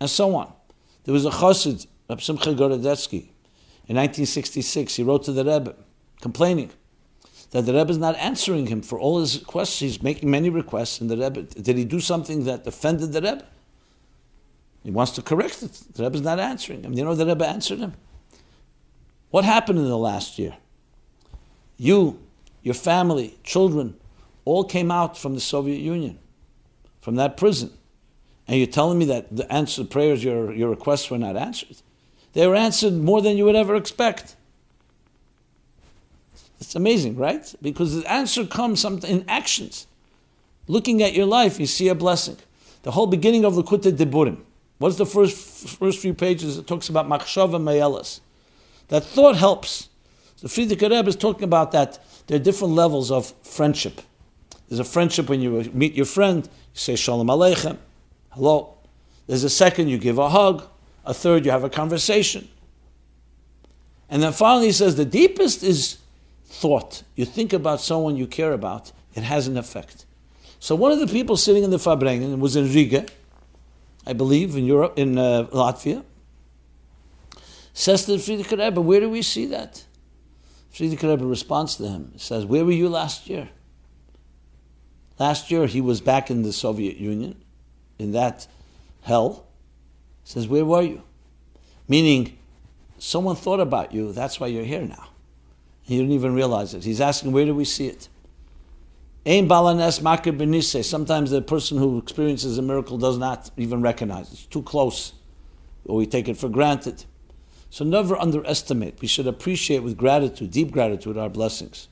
[0.00, 0.50] and so on.
[1.04, 3.28] There was a chassid, Reb Simcha Gorodetsky,
[3.86, 4.94] in 1966.
[4.94, 5.74] He wrote to the Rebbe,
[6.22, 6.70] complaining
[7.50, 9.80] that the Rebbe is not answering him for all his requests.
[9.80, 13.44] He's making many requests, and the Rebbe did he do something that offended the Rebbe?
[14.86, 15.72] He wants to correct it.
[15.94, 16.92] The Rebbe is not answering him.
[16.92, 17.94] You know the Rebbe answered him.
[19.30, 20.58] What happened in the last year?
[21.76, 22.20] You,
[22.62, 23.96] your family, children,
[24.44, 26.20] all came out from the Soviet Union,
[27.00, 27.72] from that prison.
[28.46, 31.78] And you're telling me that the answer prayers, your, your requests were not answered.
[32.34, 34.36] They were answered more than you would ever expect.
[36.60, 37.52] It's amazing, right?
[37.60, 39.88] Because the answer comes in actions.
[40.68, 42.36] Looking at your life, you see a blessing.
[42.84, 44.42] The whole beginning of the Likutei Diburim.
[44.78, 46.58] What's the first first few pages?
[46.58, 48.20] It talks about machshava meyelas.
[48.88, 49.88] That thought helps.
[50.40, 51.98] The Frierdiker Rebbe is talking about that.
[52.26, 54.02] There are different levels of friendship.
[54.68, 57.78] There's a friendship when you meet your friend, you say Shalom Aleichem,
[58.30, 58.74] hello.
[59.26, 60.64] There's a second, you give a hug.
[61.04, 62.48] A third, you have a conversation.
[64.10, 65.98] And then finally, he says the deepest is
[66.44, 67.02] thought.
[67.14, 70.04] You think about someone you care about, it has an effect.
[70.58, 73.06] So one of the people sitting in the Farbrengen was in Riga,
[74.06, 76.04] I believe, in Europe, in uh, Latvia,
[77.72, 79.84] says to Frierdiker Rebbe, where do we see that?
[80.72, 83.48] Frierdiker Rebbe responds to him, says, where were you last year?
[85.18, 87.42] Last year he was back in the Soviet Union,
[87.98, 88.46] in that
[89.02, 89.46] hell.
[90.24, 91.02] He says, Where were you?
[91.88, 92.36] Meaning,
[92.98, 95.08] someone thought about you, that's why you're here now.
[95.82, 96.84] He didn't even realize it.
[96.84, 98.08] He's asking, Where do we see it?
[99.26, 100.84] Ein balanes makir benise.
[100.84, 104.34] Sometimes the person who experiences a miracle does not even recognize it.
[104.34, 105.14] It's too close,
[105.84, 107.04] or we take it for granted.
[107.68, 109.00] So never underestimate.
[109.00, 111.88] We should appreciate with gratitude, deep gratitude, our blessings.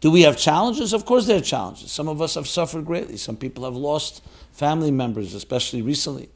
[0.00, 0.94] Do we have challenges?
[0.94, 1.92] Of course, there are challenges.
[1.92, 3.18] Some of us have suffered greatly.
[3.18, 6.30] Some people have lost family members, especially recently.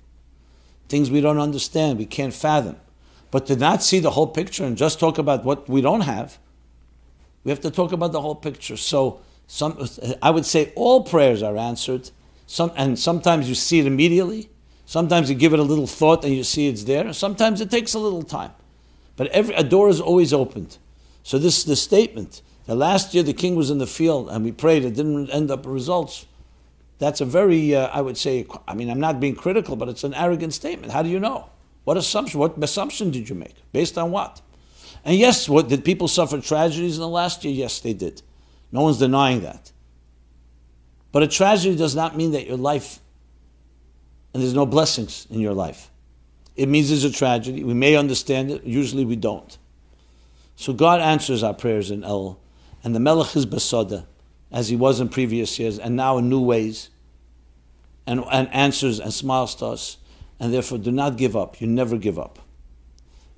[0.91, 2.77] Things we don't understand, we can't fathom.
[3.31, 6.39] But to not see the whole picture and just talk about what we don't have,
[7.43, 8.77] we have to talk about the whole picture.
[8.77, 9.89] So, some,
[10.23, 12.11] I would say all prayers are answered,
[12.47, 14.51] some, and sometimes you see it immediately.
[14.87, 17.13] Sometimes you give it a little thought and you see it's there.
[17.13, 18.53] Sometimes it takes a little time.
[19.17, 20.79] But every, a door is always opened.
[21.23, 24.45] So this is the statement the last year the king was in the field and
[24.45, 26.27] we prayed, it didn't end up results.
[26.99, 30.03] That's a very, uh, I would say, I mean, I'm not being critical, but it's
[30.03, 30.93] an arrogant statement.
[30.93, 31.49] How do you know?
[31.85, 32.41] What assumption?
[32.41, 33.55] What assumption did you make?
[33.73, 34.41] Based on what?
[35.05, 37.55] And yes, what, did people suffer tragedies in the last year?
[37.55, 38.23] Yes, they did.
[38.77, 39.73] No one's denying that.
[41.11, 42.99] But a tragedy does not mean that your life
[44.35, 45.91] and there's no blessings in your life.
[46.57, 47.65] It means there's a tragedy.
[47.65, 48.65] We may understand it.
[48.65, 49.57] Usually we don't.
[50.57, 52.39] So God answers our prayers in El
[52.85, 54.05] and the Melech is Basada,
[54.53, 56.91] as he was in previous years, and now in new ways,
[58.07, 59.97] and, and answers and smiles to us.
[60.39, 61.63] And therefore, do not give up.
[61.63, 62.39] You never give up.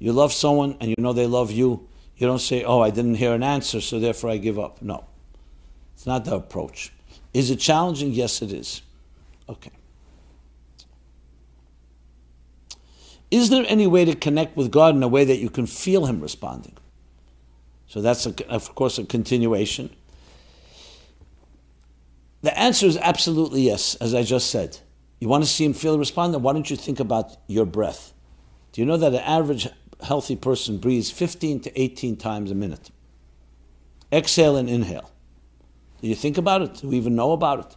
[0.01, 1.89] You love someone and you know they love you.
[2.17, 4.83] You don't say, Oh, I didn't hear an answer, so therefore I give up.
[4.83, 5.08] No.
[5.99, 6.93] It's not the approach.
[7.35, 8.13] Is it challenging?
[8.13, 8.83] Yes, it is.
[9.49, 9.73] Okay.
[13.33, 16.07] Is there any way to connect with God in a way that you can feel
[16.07, 16.77] Him responding?
[17.89, 19.91] So that's, a, of course, a continuation.
[22.43, 24.79] The answer is absolutely yes, as I just said.
[25.19, 26.41] You want to see him feel responding?
[26.43, 28.13] Why don't you think about your breath?
[28.71, 29.67] Do you know that an average
[30.01, 32.93] healthy person breathes 15 to 18 times a minute?
[34.13, 35.11] Exhale and inhale.
[36.01, 36.75] Do you think about it?
[36.75, 37.77] Do we even know about it?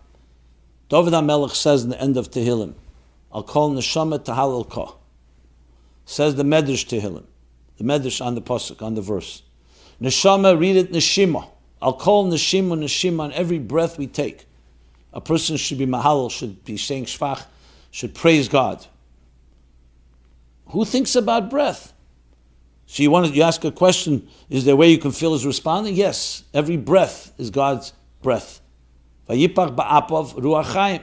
[0.90, 2.74] David HaMelech says in the end of Tehillim,
[3.32, 4.96] I'll call Neshama Tahal Ka.
[6.06, 7.24] Says the Medrash Tehillim,
[7.78, 9.44] the Medrash on the Pasuk, on the verse.
[10.02, 11.48] Neshama, read it Neshima.
[11.82, 14.46] I'll call Neshima Neshima on every breath we take.
[15.14, 17.46] A person should be Mahal, should be saying Shvach,
[17.90, 18.86] should praise God.
[20.68, 21.94] Who thinks about breath?
[22.86, 25.34] So you want to, you ask a question, is there a way you can feel
[25.34, 25.96] his responding?
[25.96, 26.44] Yes.
[26.54, 28.62] Every breath is God's breath.
[29.30, 31.02] Vayipach ba'apav ruach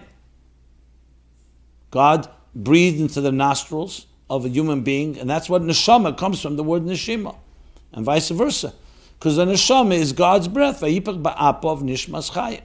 [1.90, 6.56] God breathed into the nostrils of a human being, and that's what neshama comes from
[6.56, 7.36] the word neshima,
[7.92, 8.74] and vice versa.
[9.18, 10.80] Because the neshama is God's breath.
[10.80, 12.62] Vayipach ba'apav nishmas chayim.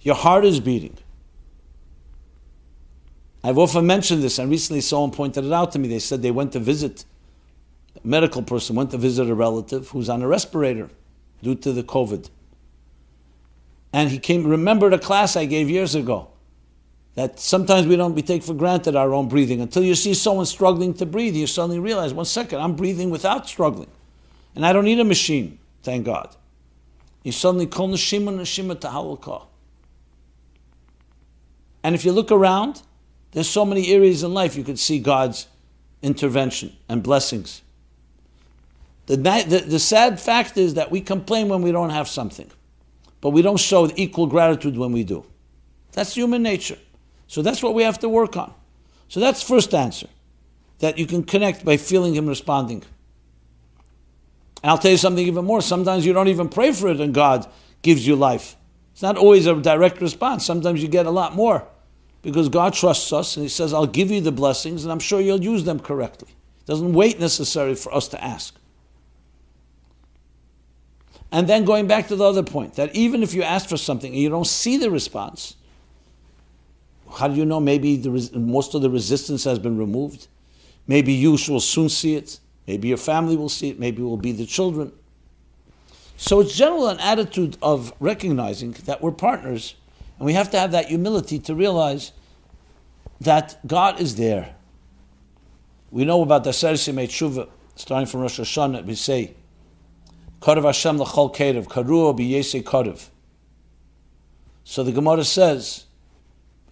[0.00, 0.96] Your heart is beating.
[3.44, 5.88] I've often mentioned this, and recently someone pointed it out to me.
[5.88, 7.04] They said they went to visit,
[7.96, 10.90] a medical person went to visit a relative who's on a respirator
[11.42, 12.30] due to the COVID.
[13.92, 16.28] And he came, remembered a class I gave years ago
[17.14, 19.60] that sometimes we don't we take for granted our own breathing.
[19.60, 23.46] Until you see someone struggling to breathe, you suddenly realize, one second, I'm breathing without
[23.48, 23.90] struggling.
[24.54, 26.34] And I don't need a machine, thank God.
[27.22, 29.46] You suddenly call Neshima Neshima Tahalukah.
[31.84, 32.82] And if you look around,
[33.32, 35.48] there's so many areas in life you could see God's
[36.00, 37.62] intervention and blessings.
[39.06, 42.50] The, the, the sad fact is that we complain when we don't have something,
[43.22, 45.24] but we don't show equal gratitude when we do.
[45.92, 46.76] That's human nature.
[47.28, 48.52] So that's what we have to work on.
[49.08, 50.08] So that's first answer,
[50.80, 52.82] that you can connect by feeling Him responding.
[54.62, 55.62] And I'll tell you something even more.
[55.62, 57.48] Sometimes you don't even pray for it and God
[57.80, 58.56] gives you life.
[58.92, 60.44] It's not always a direct response.
[60.44, 61.66] Sometimes you get a lot more
[62.22, 65.20] because God trusts us and He says, I'll give you the blessings and I'm sure
[65.20, 66.28] you'll use them correctly.
[66.60, 68.56] It doesn't wait necessary for us to ask.
[71.32, 74.12] And then going back to the other point, that even if you ask for something
[74.12, 75.56] and you don't see the response,
[77.16, 80.28] how do you know maybe the, most of the resistance has been removed?
[80.86, 82.38] Maybe you will soon see it.
[82.66, 83.78] Maybe your family will see it.
[83.78, 84.92] Maybe it will be the children.
[86.18, 89.74] So it's general an attitude of recognizing that we're partners
[90.18, 92.12] and we have to have that humility to realize
[93.20, 94.54] that God is there.
[95.90, 99.34] We know about the Seres Tshuva, starting from Rosh Hashanah, we say,
[100.42, 103.08] Karev Hashem l'chol kerev, karua b'yese karev.
[104.64, 105.84] So the Gemara says,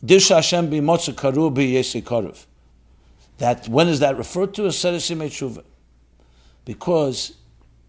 [0.05, 2.47] Dish Hashem b'motza karua b'yese karev.
[3.39, 5.65] That, when is that referred to as Seres Tshuva?
[6.65, 7.37] Because,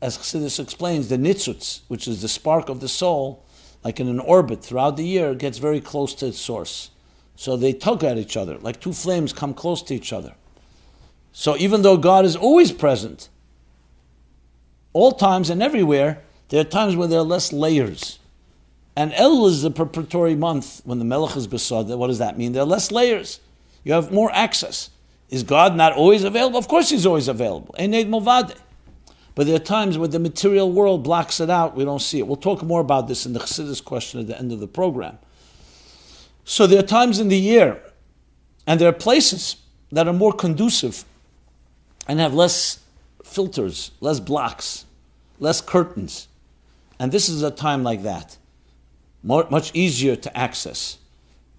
[0.01, 3.43] as Chassidus explains, the nitzutz, which is the spark of the soul,
[3.83, 6.91] like in an orbit throughout the year, gets very close to its source.
[7.35, 10.35] So they tug at each other, like two flames come close to each other.
[11.33, 13.29] So even though God is always present,
[14.93, 18.19] all times and everywhere, there are times when there are less layers.
[18.95, 21.95] And El is the preparatory month when the Melech is besod.
[21.97, 22.51] What does that mean?
[22.51, 23.39] There are less layers.
[23.83, 24.89] You have more access.
[25.29, 26.59] Is God not always available?
[26.59, 27.73] Of course He's always available.
[27.79, 28.57] Ened Movade.
[29.33, 32.27] But there are times when the material world blocks it out, we don't see it.
[32.27, 35.17] We'll talk more about this in the Chassidus question at the end of the program.
[36.43, 37.81] So there are times in the year,
[38.67, 39.55] and there are places
[39.91, 41.05] that are more conducive
[42.09, 42.80] and have less
[43.31, 44.85] filters, less blocks,
[45.39, 46.27] less curtains.
[46.99, 48.37] And this is a time like that.
[49.23, 50.97] More, much easier to access.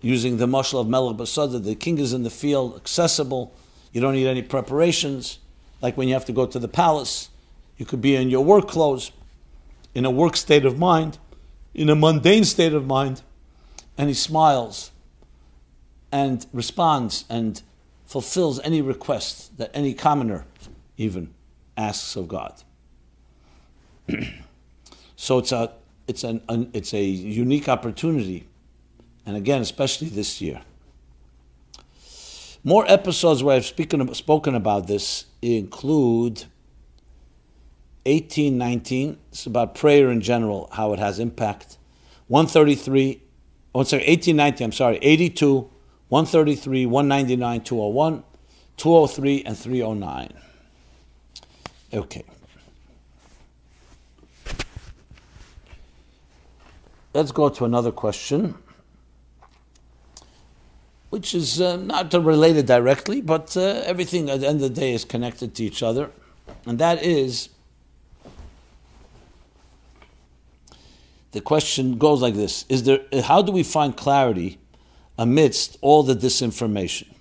[0.00, 3.54] Using the mashal of Melech Basada, the king is in the field, accessible.
[3.92, 5.38] You don't need any preparations,
[5.80, 7.28] like when you have to go to the palace.
[7.76, 9.12] You could be in your work clothes,
[9.94, 11.18] in a work state of mind,
[11.74, 13.22] in a mundane state of mind,
[13.96, 14.90] and he smiles
[16.10, 17.62] and responds and
[18.04, 20.44] fulfills any request that any commoner
[20.96, 21.33] even
[21.77, 22.62] asks of God.
[25.16, 25.73] so it's a
[26.08, 28.48] it's an, an, it's a unique opportunity,
[29.25, 30.62] and again, especially this year.
[32.64, 36.44] More episodes where I've speaking, spoken about this include
[38.06, 39.18] 18, 19.
[39.31, 41.79] It's about prayer in general, how it has impact.
[42.29, 43.20] 133,
[43.75, 45.70] oh, sorry, 18, 19, I'm sorry, 82,
[46.08, 48.25] 133, 199, 201,
[48.77, 50.33] 203, and 309.
[51.92, 52.24] Okay.
[57.14, 58.54] Let's go to another question,
[61.10, 64.94] which is uh, not related directly, but uh, everything at the end of the day
[64.94, 66.10] is connected to each other.
[66.64, 67.50] And that is
[71.32, 73.00] the question goes like this: Is there?
[73.24, 74.58] How do we find clarity
[75.18, 77.12] amidst all the disinformation.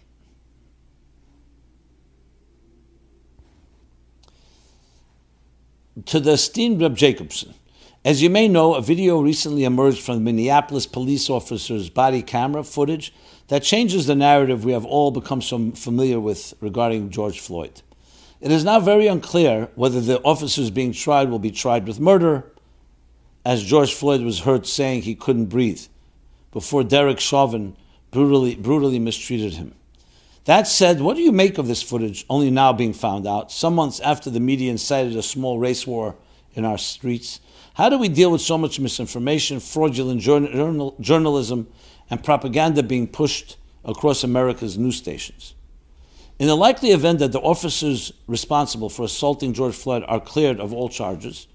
[6.06, 7.54] To the esteemed Reb Jacobson,
[8.06, 12.64] as you may know, a video recently emerged from the Minneapolis police officer's body camera
[12.64, 13.14] footage
[13.50, 17.82] that changes the narrative we have all become so familiar with regarding George Floyd.
[18.40, 22.50] It is now very unclear whether the officers being tried will be tried with murder,
[23.44, 25.88] as George Floyd was heard saying he couldn't breathe
[26.54, 27.76] before Derek Chauvin
[28.12, 29.76] brutally, brutally mistreated him.
[30.46, 33.76] That said, what do you make of this footage only now being found out, some
[33.76, 36.16] months after the media incited a small race war
[36.54, 37.40] in our streets?
[37.76, 41.68] How do we deal with so much misinformation, fraudulent journal, journalism,
[42.10, 45.54] and propaganda being pushed across America's news stations?
[46.40, 50.74] In the likely event that the officers responsible for assaulting George Floyd are cleared of
[50.74, 51.46] all charges,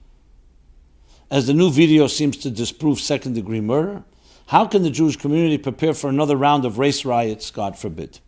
[1.29, 4.05] as the new video seems to disprove second degree murder,
[4.47, 8.21] how can the Jewish community prepare for another round of race riots, God forbid?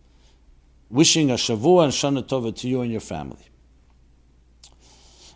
[0.90, 3.48] Wishing a Shavua and Shana Tova to you and your family.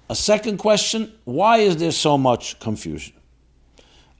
[0.08, 3.14] A second question why is there so much confusion?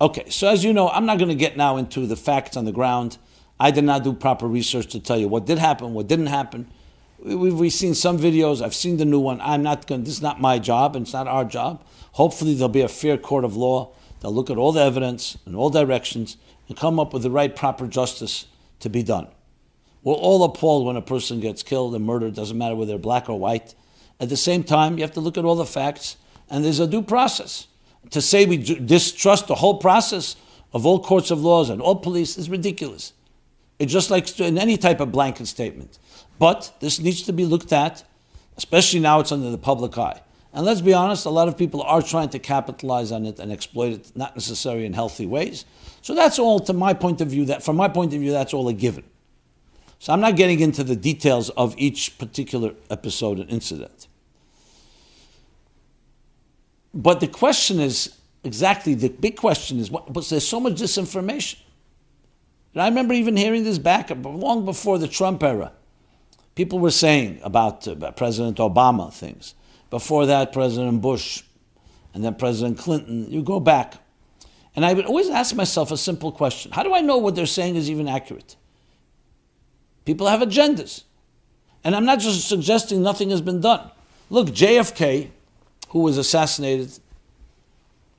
[0.01, 2.65] Okay, so as you know, I'm not going to get now into the facts on
[2.65, 3.19] the ground.
[3.61, 6.69] I did not do proper research to tell you what did happen, what didn't happen.
[7.21, 8.61] We've, we've seen some videos.
[8.61, 9.41] I've seen the new one.
[9.41, 10.03] I'm not going.
[10.03, 11.85] This is not my job, and it's not our job.
[12.13, 13.93] Hopefully, there'll be a fair court of law.
[14.21, 16.37] They'll look at all the evidence in all directions
[16.69, 18.47] and come up with the right proper justice
[18.81, 19.29] to be done.
[20.05, 22.35] We're all appalled when a person gets killed and murdered.
[22.35, 23.75] Doesn't matter whether they're black or white.
[24.19, 26.17] At the same time, you have to look at all the facts,
[26.51, 27.67] and there's a due process.
[28.11, 30.37] To say we distrust the whole process
[30.73, 33.13] of all courts of laws and all police is ridiculous.
[33.79, 35.99] It's just like in any type of blanket statement.
[36.39, 38.05] But this needs to be looked at,
[38.57, 40.21] especially now it's under the public eye.
[40.53, 43.51] And let's be honest, a lot of people are trying to capitalize on it and
[43.51, 45.65] exploit it, not necessarily in healthy ways.
[46.03, 48.53] So that's all, to my point of view, that from my point of view, that's
[48.53, 49.05] all a given.
[50.03, 54.09] So I'm not getting into the details of each particular episode and incident.
[56.93, 61.61] But the question is exactly the big question is what, but there's so much disinformation.
[62.73, 65.71] And I remember even hearing this back long before the Trump era.
[66.57, 69.55] People were saying about, uh, about President Obama things.
[69.89, 71.45] Before that, President Bush,
[72.13, 73.31] and then President Clinton.
[73.31, 73.95] You go back.
[74.75, 77.47] And I would always ask myself a simple question How do I know what they're
[77.47, 78.57] saying is even accurate?
[80.05, 81.05] People have agendas.
[81.85, 83.91] And I'm not just suggesting nothing has been done.
[84.31, 85.31] Look, JFK,
[85.89, 86.99] who was assassinated,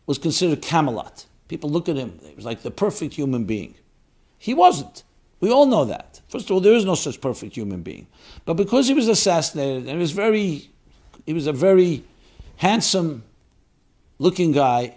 [0.05, 1.25] was considered Camelot.
[1.47, 3.75] People look at him, he was like the perfect human being.
[4.37, 5.03] He wasn't.
[5.39, 6.21] We all know that.
[6.27, 8.07] First of all, there is no such perfect human being.
[8.45, 10.69] But because he was assassinated, and he was very,
[11.25, 12.03] he was a very
[12.57, 13.23] handsome
[14.19, 14.95] looking guy,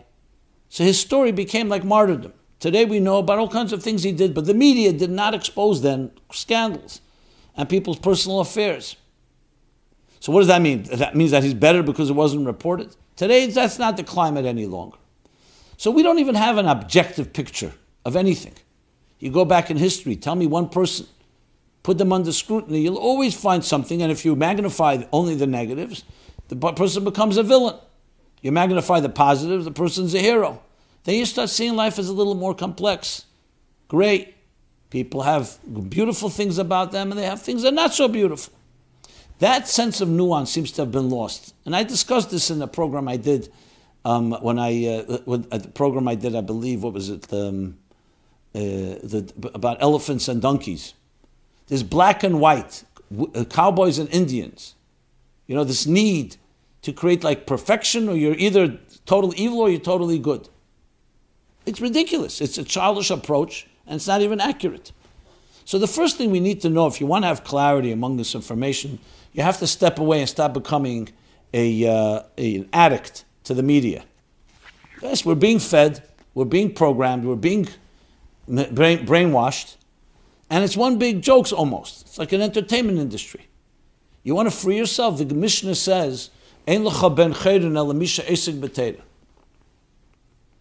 [0.69, 2.33] so his story became like martyrdom.
[2.67, 5.35] Today we know about all kinds of things he did, but the media did not
[5.35, 7.01] expose then scandals
[7.57, 8.97] and people's personal affairs.
[10.19, 10.83] So what does that mean?
[10.83, 12.97] That means that he's better because it wasn't reported?
[13.15, 14.97] Today that's not the climate any longer.
[15.77, 17.73] So we don't even have an objective picture
[18.05, 18.55] of anything.
[19.21, 21.07] You go back in history, tell me one person,
[21.85, 26.03] put them under scrutiny, you'll always find something, and if you magnify only the negatives,
[26.49, 27.77] the person becomes a villain.
[28.43, 30.63] You magnify the positives, the person's a hero.
[31.07, 33.27] Then you start seeing life as a little more complex.
[33.87, 34.35] Great.
[34.91, 35.57] People have
[35.89, 38.53] beautiful things about them and they have things that are not so beautiful.
[39.39, 41.55] That sense of nuance seems to have been lost.
[41.65, 43.53] And I discussed this in the program I did
[44.05, 47.33] um, when I, uh, when, uh, the program I did, I believe, what was it,
[47.33, 47.79] um,
[48.53, 50.95] uh, the, about elephants and donkeys.
[51.69, 52.83] There's black and white,
[53.33, 54.75] uh, cowboys and Indians.
[55.47, 56.37] You know, this need
[56.83, 60.49] to create like perfection, or you're either total evil or you're totally good.
[61.67, 62.41] It's ridiculous.
[62.41, 64.93] It's a childish approach, and it's not even accurate.
[65.65, 68.17] So the first thing we need to know, if you want to have clarity among
[68.17, 69.01] this information,
[69.33, 71.09] you have to step away and stop becoming
[71.53, 74.05] a, uh, a, an addict to the media.
[75.03, 76.03] Yes, we're being fed,
[76.35, 77.69] we're being programmed, we're being
[78.47, 79.77] brain, brainwashed,
[80.49, 82.03] and it's one big joke almost.
[82.03, 83.49] It's like an entertainment industry.
[84.23, 85.19] You want to free yourself?
[85.19, 86.31] The Mishnah says,
[86.67, 88.61] "Ein ben esig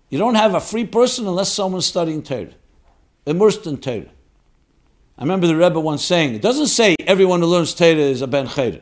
[0.09, 2.53] you don't have a free person unless someone's studying Torah,
[3.25, 4.09] immersed in Torah.
[5.17, 8.27] I remember the Rebbe once saying, it doesn't say everyone who learns Torah is a
[8.27, 8.81] Ben Chorin.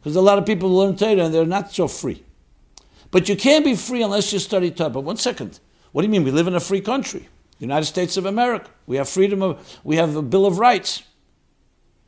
[0.00, 2.24] Because a lot of people learn Torah and they're not so free.
[3.10, 4.90] But you can't be free unless you study Torah.
[4.90, 5.60] But one second,
[5.92, 6.24] what do you mean?
[6.24, 8.68] We live in a free country, United States of America.
[8.86, 11.04] We have freedom of, we have a Bill of Rights.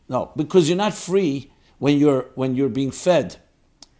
[0.08, 3.36] No, because you're not free when you're, when you're being fed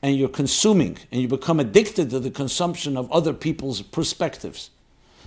[0.05, 4.69] and you're consuming and you become addicted to the consumption of other people's perspectives.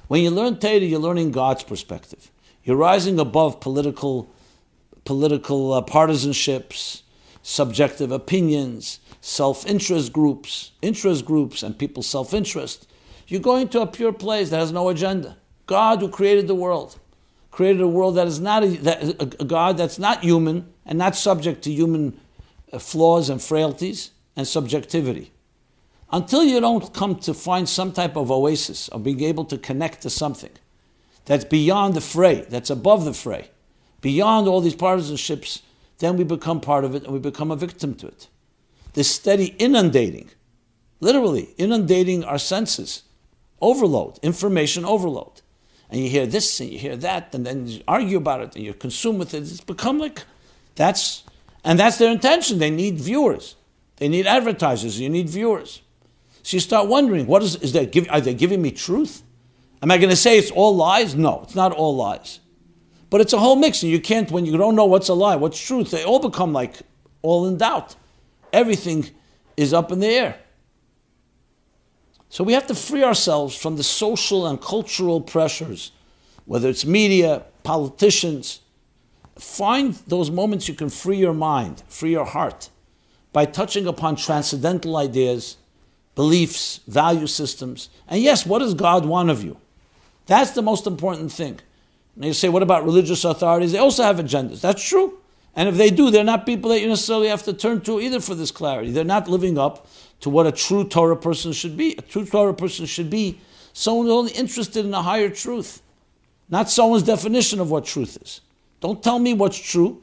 [0.07, 2.29] When you learn Torah, you're learning God's perspective.
[2.63, 4.29] You're rising above political,
[5.03, 7.01] political uh, partisanships,
[7.41, 12.87] subjective opinions, self-interest groups, interest groups, and people's self-interest.
[13.27, 15.37] You're going to a pure place that has no agenda.
[15.65, 16.99] God, who created the world,
[17.49, 21.15] created a world that is not a, that, a, God that's not human and not
[21.15, 22.19] subject to human
[22.71, 25.33] uh, flaws and frailties and subjectivity.
[26.09, 30.03] Until you don't come to find some type of oasis of being able to connect
[30.03, 30.51] to something
[31.25, 33.49] that's beyond the fray, that's above the fray,
[33.99, 35.61] beyond all these partisanships,
[35.97, 38.29] then we become part of it and we become a victim to it.
[38.93, 40.29] This steady inundating,
[41.01, 43.03] literally inundating our senses,
[43.59, 45.41] overload, information overload.
[45.89, 48.63] And you hear this and you hear that, and then you argue about it and
[48.63, 49.39] you consume with it.
[49.39, 50.23] It's become like
[50.75, 51.23] that's,
[51.65, 52.59] and that's their intention.
[52.59, 53.56] They need viewers,
[53.97, 55.81] they need advertisers, you need viewers.
[56.43, 59.23] So you start wondering, what is, is that, are they giving me truth?
[59.81, 61.13] Am I going to say it's all lies?
[61.15, 62.39] No, it's not all lies.
[63.09, 65.35] But it's a whole mix, and you can't, when you don't know what's a lie,
[65.35, 66.81] what's truth, they all become like
[67.21, 67.95] all in doubt.
[68.53, 69.09] Everything
[69.55, 70.39] is up in the air.
[72.29, 75.91] So we have to free ourselves from the social and cultural pressures,
[76.45, 78.61] whether it's media, politicians.
[79.37, 82.69] Find those moments you can free your mind, free your heart,
[83.33, 85.57] by touching upon transcendental ideas
[86.17, 87.89] beliefs, value systems.
[88.07, 89.55] And yes, what does God want of you?
[90.25, 91.59] That's the most important thing.
[92.15, 93.71] And you say, what about religious authorities?
[93.71, 94.59] They also have agendas.
[94.59, 95.19] That's true.
[95.55, 98.19] And if they do, they're not people that you necessarily have to turn to either
[98.19, 98.89] for this clarity.
[98.89, 99.87] They're not living up
[100.21, 101.95] to what a true Torah person should be.
[101.99, 103.39] A true Torah person should be
[103.73, 105.83] someone who's only interested in a higher truth,
[106.49, 108.41] not someone's definition of what truth is.
[108.81, 110.01] Don't tell me what's true.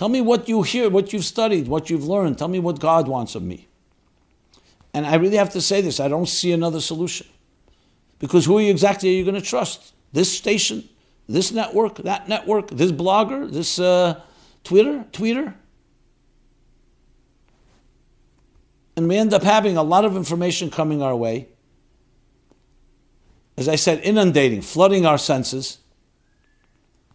[0.00, 2.38] Tell me what you hear, what you've studied, what you've learned.
[2.38, 3.68] Tell me what God wants of me.
[4.94, 7.26] And I really have to say this I don't see another solution.
[8.18, 9.92] Because who exactly are you going to trust?
[10.10, 10.88] This station,
[11.28, 14.22] this network, that network, this blogger, this uh,
[14.64, 15.52] Twitter, tweeter?
[18.96, 21.48] And we end up having a lot of information coming our way.
[23.58, 25.76] As I said, inundating, flooding our senses.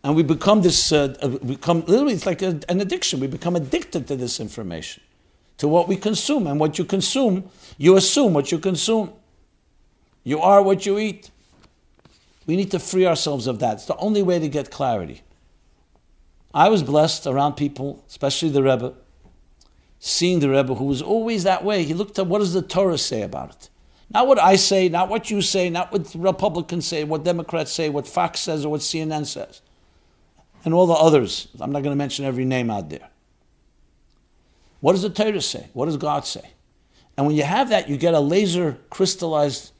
[0.06, 3.20] And we become this, uh, uh become literally, it's like a, an addiction.
[3.20, 5.02] We become addicted to this information
[5.58, 6.46] to what we consume.
[6.46, 7.50] And what you consume,
[7.80, 9.14] you assume what you consume.
[10.24, 11.32] You are what you eat.
[12.46, 13.78] We need to free ourselves of that.
[13.78, 15.24] It's the only way to get clarity.
[16.54, 18.94] I was blessed around people, especially the Rebbe,
[19.98, 21.84] seeing the Rebbe who was always that way.
[21.84, 23.70] He looked at what does the Torah say about it.
[24.14, 27.90] Not what I say, not what you say, not what Republicans say, what Democrats say,
[27.90, 29.62] what Fox says, or what CNN says.
[30.66, 31.48] And all the others.
[31.60, 33.08] I'm not going to mention every name out there.
[34.82, 35.70] What does the Torah say?
[35.74, 36.52] What does God say?
[37.16, 39.72] And when you have that, you get a laser crystallized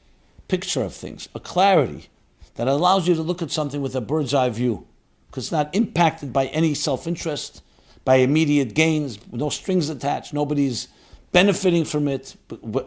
[0.48, 2.08] picture of things, a clarity
[2.54, 4.86] that allows you to look at something with a bird's eye view,
[5.26, 7.62] because it's not impacted by any self interest,
[8.04, 10.88] by immediate gains, no strings attached, nobody's
[11.32, 12.36] benefiting from it,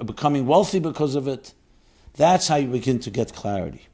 [0.06, 1.54] becoming wealthy because of it.
[2.16, 3.89] That's how you begin to get clarity.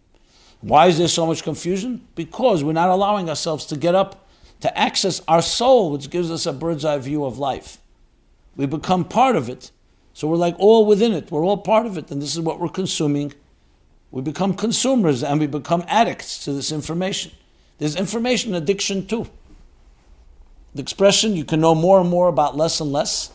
[0.66, 2.08] Why is there so much confusion?
[2.16, 4.28] Because we're not allowing ourselves to get up
[4.62, 7.78] to access our soul, which gives us a bird's eye view of life.
[8.56, 9.70] We become part of it.
[10.14, 11.30] So we're like all within it.
[11.30, 12.10] We're all part of it.
[12.10, 13.34] And this is what we're consuming.
[14.10, 17.32] We become consumers and we become addicts to this information.
[17.78, 19.28] There's information addiction too.
[20.74, 23.32] The expression, you can know more and more about less and less.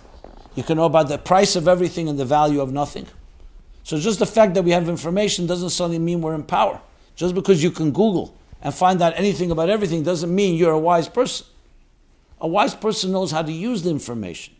[0.56, 3.06] You can know about the price of everything and the value of nothing.
[3.84, 6.80] So just the fact that we have information doesn't suddenly mean we're in power.
[7.20, 10.78] Just because you can Google and find out anything about everything doesn't mean you're a
[10.78, 11.46] wise person.
[12.40, 14.54] A wise person knows how to use the information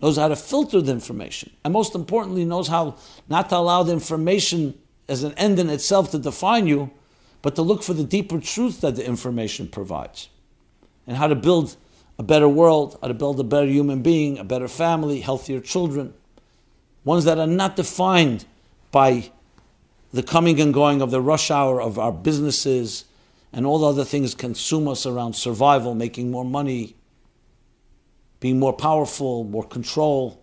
[0.00, 2.96] knows how to filter the information, and most importantly, knows how
[3.28, 6.90] not to allow the information as an end in itself to define you,
[7.42, 10.28] but to look for the deeper truth that the information provides,
[11.06, 11.76] and how to build
[12.18, 16.12] a better world, how to build a better human being, a better family, healthier children,
[17.04, 18.44] ones that are not defined
[18.90, 19.30] by
[20.12, 23.04] the coming and going of the rush hour of our businesses
[23.52, 26.96] and all the other things consume us around survival, making more money,
[28.40, 30.42] being more powerful, more control,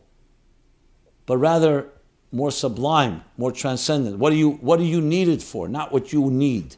[1.26, 1.90] but rather
[2.32, 4.18] more sublime, more transcendent.
[4.18, 5.68] What are you, what are you needed for?
[5.68, 6.76] Not what you need.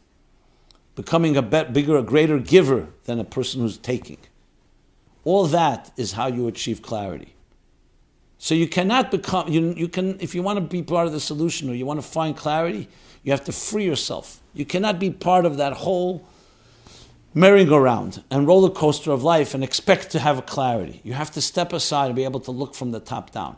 [0.96, 4.18] Becoming a bigger, a greater giver than a person who's taking.
[5.24, 7.35] All that is how you achieve clarity.
[8.38, 11.20] So you cannot become, you, you can, if you want to be part of the
[11.20, 12.88] solution or you want to find clarity,
[13.24, 14.42] you have to free yourself.
[14.54, 16.28] You cannot be part of that whole
[17.34, 21.02] merry-go-round and roller coaster of life and expect to have a clarity.
[21.04, 23.58] You have to step aside and be able to look from the top down.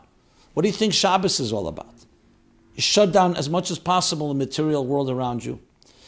[0.54, 1.94] What do you think Shabbos is all about?
[2.74, 5.60] You shut down as much as possible the material world around you,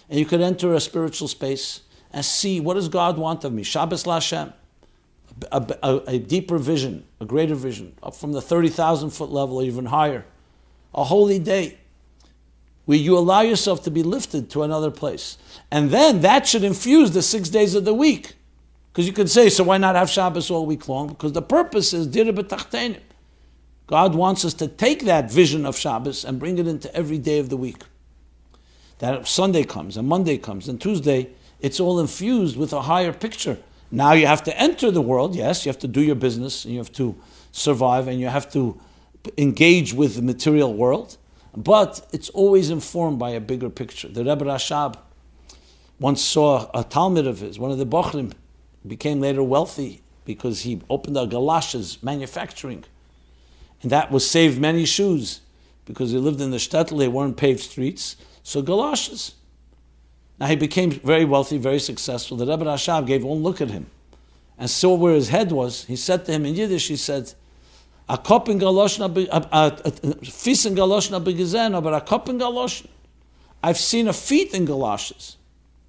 [0.08, 3.62] and you could enter a spiritual space and see what does God want of me.
[3.62, 4.52] Shabbos Lashem,
[5.52, 9.86] a, a, a, deeper vision, a greater vision, up from the 30,000 foot level, even
[9.86, 10.24] higher.
[10.94, 11.78] A holy day
[12.84, 15.38] where you allow yourself to be lifted to another place.
[15.70, 18.34] And then that should infuse the six days of the week.
[18.92, 21.08] Because you could say, so why not have Shabbos all week long?
[21.08, 22.08] Because the purpose is
[23.86, 27.38] God wants us to take that vision of Shabbos and bring it into every day
[27.38, 27.82] of the week.
[28.98, 31.30] That Sunday comes, and Monday comes, and Tuesday,
[31.60, 33.58] it's all infused with a higher picture.
[33.90, 36.72] Now you have to enter the world, yes, you have to do your business, and
[36.72, 37.16] you have to
[37.52, 38.80] survive, and you have to
[39.36, 41.16] engage with the material world,
[41.56, 44.08] but it's always informed by a bigger picture.
[44.08, 44.96] The Rebbe Rashab
[45.98, 48.32] once saw a talmid of his, one of the Bochrim,
[48.86, 52.84] became later wealthy because he opened a galoshes manufacturing.
[53.82, 55.40] And that was saved many shoes
[55.84, 58.16] because he lived in the shtetl, they weren't paved streets.
[58.42, 59.34] So galoshes.
[60.40, 62.38] Now he became very wealthy, very successful.
[62.38, 63.86] The Rebbe Rashab gave one look at him
[64.58, 65.84] and saw where his head was.
[65.84, 67.34] He said to him in Yiddish, he said,
[68.08, 69.06] a kop in galoshna,
[69.52, 72.88] a fis in galoshna begezen, but a kop in galoshna.
[73.62, 75.36] I've seen a feet in galoshes.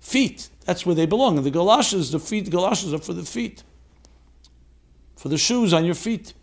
[0.01, 0.49] Feet.
[0.65, 1.37] That's where they belong.
[1.37, 3.63] And the galoshes, the feet, the galoshes are for the feet.
[5.15, 6.33] For the shoes on your feet.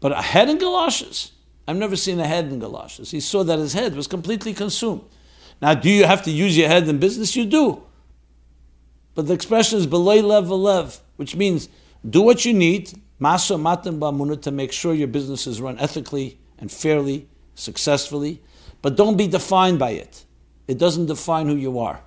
[0.00, 1.32] But a head in galoshes,
[1.68, 3.12] I've never seen a head in galoshes.
[3.12, 5.02] He saw that his head was completely consumed.
[5.64, 7.34] Now, do you have to use your head in business?
[7.34, 7.82] You do.
[9.14, 11.70] But the expression is belay lev lev, which means
[12.06, 16.38] do what you need, masa matan ba'amuna, to make sure your business is run ethically
[16.58, 18.42] and fairly, successfully,
[18.82, 20.26] but don't be defined by it.
[20.68, 22.02] It doesn't define who you are.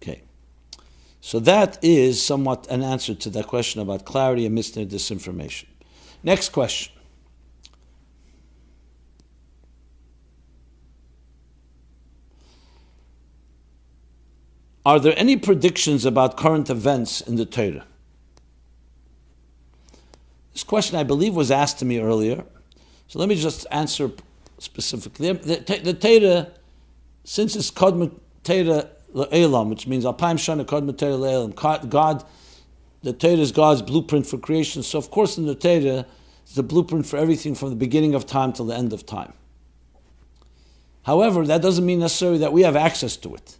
[0.00, 0.22] Okay.
[1.20, 5.66] So that is somewhat an answer to that question about clarity and misneh disinformation.
[6.22, 6.91] Next question.
[14.84, 17.86] Are there any predictions about current events in the Torah?
[20.52, 22.44] This question, I believe, was asked to me earlier.
[23.06, 24.10] So let me just answer
[24.58, 25.32] specifically.
[25.32, 26.50] The, the, the Torah,
[27.24, 28.12] since it's Kodma
[28.42, 31.52] Torah Elam, which means Alpaim Shana Kod Elam.
[31.88, 32.24] God,
[33.02, 34.82] the Torah is God's blueprint for creation.
[34.82, 36.06] So of course in the Torah
[36.46, 39.32] is the blueprint for everything from the beginning of time till the end of time.
[41.04, 43.58] However, that doesn't mean necessarily that we have access to it.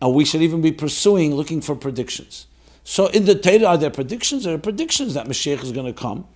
[0.00, 2.46] And we should even be pursuing, looking for predictions.
[2.84, 4.44] So in the Torah, are there predictions?
[4.44, 6.26] There are predictions that Mashiach is going to come.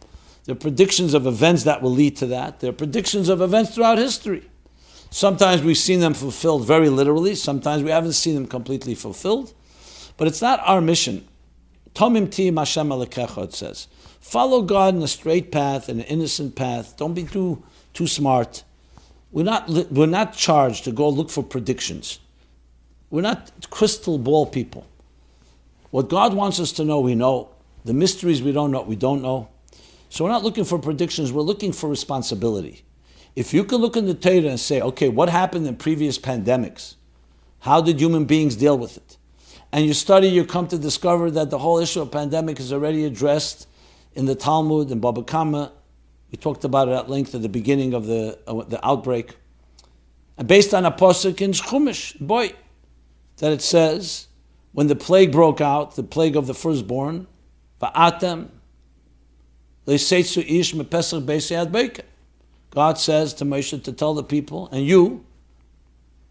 [0.44, 2.60] There are predictions of events that will lead to that.
[2.60, 4.42] There are predictions of events throughout history.
[5.10, 9.52] Sometimes we've seen them fulfilled very literally, sometimes we haven't seen them completely fulfilled.
[10.16, 11.28] But it's not our mission.
[11.94, 13.88] Tomim ti Hashem it says.
[14.20, 16.96] Follow God in a straight path, in an innocent path.
[16.96, 18.64] Don't be too, too smart.
[19.30, 22.18] We're not, we're not charged to go look for predictions.
[23.12, 24.86] We're not crystal ball people.
[25.90, 27.50] What God wants us to know, we know.
[27.84, 29.50] The mysteries we don't know, we don't know.
[30.08, 32.84] So we're not looking for predictions, we're looking for responsibility.
[33.36, 36.94] If you can look in the Torah and say, okay, what happened in previous pandemics?
[37.60, 39.18] How did human beings deal with it?
[39.72, 43.04] And you study, you come to discover that the whole issue of pandemic is already
[43.04, 43.68] addressed
[44.14, 45.70] in the Talmud and Baba Kama.
[46.30, 49.36] We talked about it at length at the beginning of the, uh, the outbreak.
[50.38, 52.52] And based on a posuk in Chumash, boy,
[53.42, 54.28] that it says,
[54.70, 57.26] when the plague broke out, the plague of the firstborn,
[57.80, 58.50] va'atem,
[59.84, 62.00] ish mepesach.
[62.70, 65.24] God says to Moshe to tell the people, and you,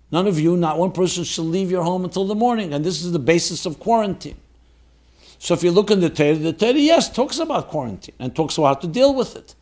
[0.09, 2.73] none of you, not one person shall leave your home until the morning.
[2.73, 4.37] And this is the basis of quarantine.
[5.37, 8.57] So if you look in the Torah, the Torah, yes, talks about quarantine and talks
[8.57, 9.53] about how to deal with it.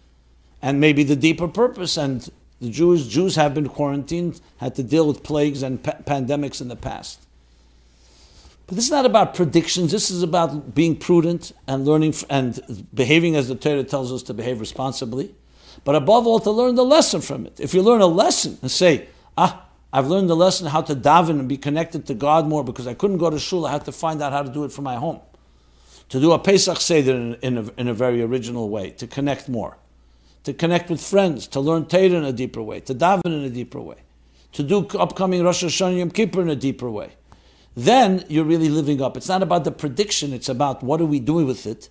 [0.62, 1.97] And maybe the deeper purpose.
[1.97, 2.30] And
[2.62, 6.68] the Jews, Jews have been quarantined, had to deal with plagues and pa- pandemics in
[6.68, 7.26] the past.
[8.70, 9.91] But this is not about predictions.
[9.91, 14.34] This is about being prudent and learning and behaving as the Torah tells us to
[14.34, 15.36] behave responsibly
[15.84, 17.59] but above all, to learn the lesson from it.
[17.59, 19.07] If you learn a lesson and say,
[19.38, 22.88] ah, I've learned the lesson how to daven and be connected to God more because
[22.88, 24.84] I couldn't go to shul, I had to find out how to do it from
[24.84, 25.20] my home.
[26.09, 29.47] To do a Pesach Seder in, in, a, in a very original way, to connect
[29.47, 29.78] more.
[30.43, 33.49] To connect with friends, to learn Torah in a deeper way, to daven in a
[33.49, 33.97] deeper way,
[34.53, 37.11] to do upcoming Rosh Hashanah Yom Kippur in a deeper way.
[37.80, 39.15] Then you're really living up.
[39.15, 41.88] It's not about the prediction, it's about what are we doing with it.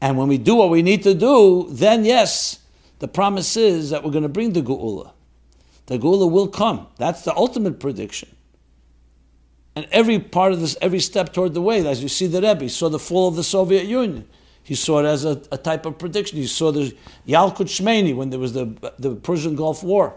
[0.00, 2.60] And when we do what we need to do, then yes,
[3.00, 5.10] the promise is that we're going to bring the Geula.
[5.86, 6.86] The Geula will come.
[6.98, 8.28] That's the ultimate prediction.
[9.74, 12.68] And every part of this, every step toward the way, as you see the Rebbe,
[12.68, 14.28] saw the fall of the Soviet Union.
[14.62, 16.38] He saw it as a, a type of prediction.
[16.38, 20.14] He saw the Yalkut Shimoni when there was the, the Persian Gulf War,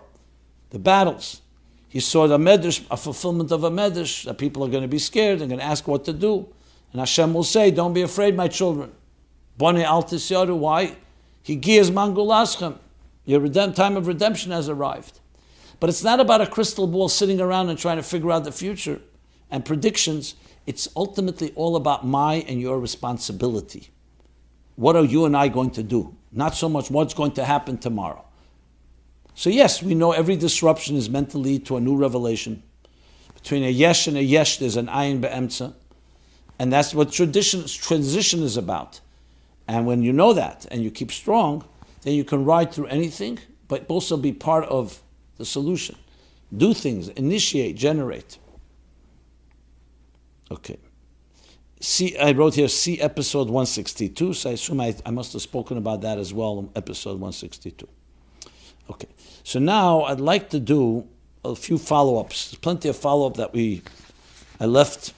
[0.69, 1.41] the battles.
[1.89, 4.99] He saw the medrash, a fulfillment of a medrash, that people are going to be
[4.99, 6.47] scared and going to ask what to do.
[6.91, 8.91] And Hashem will say, Don't be afraid, my children.
[9.57, 10.97] Bone altis yaru, why?
[11.41, 12.77] He gives mangulaschem.
[13.25, 15.19] Your redemp- time of redemption has arrived.
[15.79, 18.51] But it's not about a crystal ball sitting around and trying to figure out the
[18.51, 18.99] future
[19.49, 20.35] and predictions.
[20.65, 23.89] It's ultimately all about my and your responsibility.
[24.75, 26.15] What are you and I going to do?
[26.31, 28.26] Not so much what's going to happen tomorrow.
[29.37, 32.63] So, yes, we know every disruption is meant to lead to a new revelation.
[33.35, 35.75] Between a yesh and a yesh, there's an ayin be'emtza.
[36.57, 38.99] And that's what tradition, transition is about.
[39.67, 41.63] And when you know that and you keep strong,
[42.01, 45.03] then you can ride through anything, but also be part of
[45.37, 45.97] the solution.
[46.51, 48.39] Do things, initiate, generate.
[50.49, 50.79] Okay.
[51.79, 55.77] See, I wrote here, see episode 162, so I assume I, I must have spoken
[55.77, 57.87] about that as well in episode 162.
[58.89, 59.07] Okay,
[59.43, 61.07] so now I'd like to do
[61.43, 62.51] a few follow ups.
[62.51, 63.81] There's plenty of follow up that we
[64.59, 65.13] I left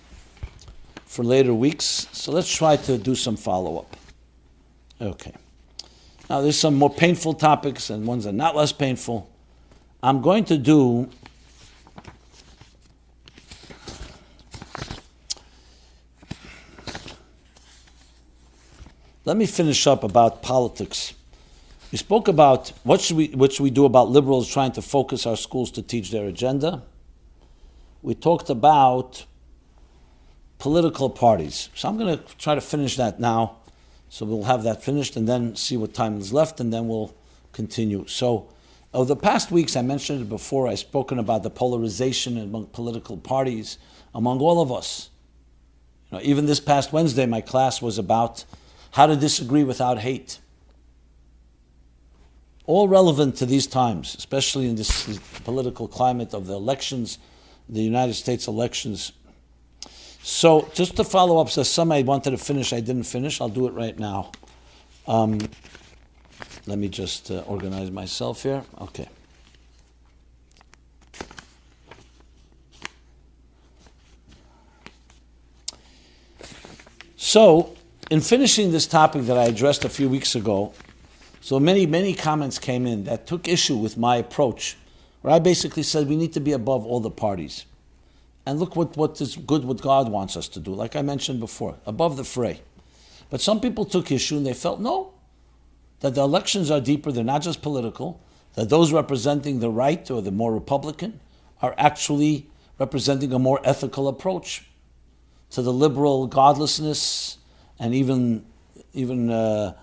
[1.05, 3.95] for later weeks, so let's try to do some follow up.
[5.01, 5.33] Okay.
[6.29, 9.29] Now, there's some more painful topics and ones that are not less painful.
[10.03, 11.09] I'm going to do
[19.25, 21.13] Let me finish up about politics.
[21.91, 25.25] We spoke about what should we what should we do about liberals trying to focus
[25.25, 26.83] our schools to teach their agenda.
[28.01, 29.25] We talked about
[30.59, 31.69] political parties.
[31.73, 33.57] So I'm going to try to finish that now.
[34.09, 37.15] So we'll have that finished and then see what time is left and then we'll
[37.53, 38.05] continue.
[38.07, 38.49] So
[38.93, 43.17] over the past weeks, I mentioned it before, I've spoken about the polarization among political
[43.17, 43.77] parties,
[44.15, 45.09] among all of us.
[46.11, 48.45] You know, even this past Wednesday, my class was about
[48.91, 50.39] how to disagree without hate.
[52.69, 57.17] All relevant to these times, especially in this political climate of the elections,
[57.67, 59.11] the United States elections.
[60.21, 63.41] So, just to follow up, so some I wanted to finish, I didn't finish.
[63.41, 64.31] I'll do it right now.
[65.07, 65.39] Um,
[66.67, 68.63] let me just uh, organize myself here.
[68.79, 69.09] Okay.
[77.17, 77.75] So,
[78.11, 80.75] in finishing this topic that I addressed a few weeks ago,
[81.41, 84.77] so many, many comments came in that took issue with my approach,
[85.21, 87.65] where I basically said we need to be above all the parties.
[88.45, 91.39] And look what, what is good what God wants us to do, like I mentioned
[91.39, 92.61] before, above the fray.
[93.29, 95.13] But some people took issue and they felt, no,
[95.99, 98.21] that the elections are deeper, they're not just political,
[98.55, 101.19] that those representing the right or the more Republican
[101.61, 104.65] are actually representing a more ethical approach
[105.51, 107.37] to the liberal godlessness
[107.77, 108.45] and even,
[108.93, 109.73] even uh,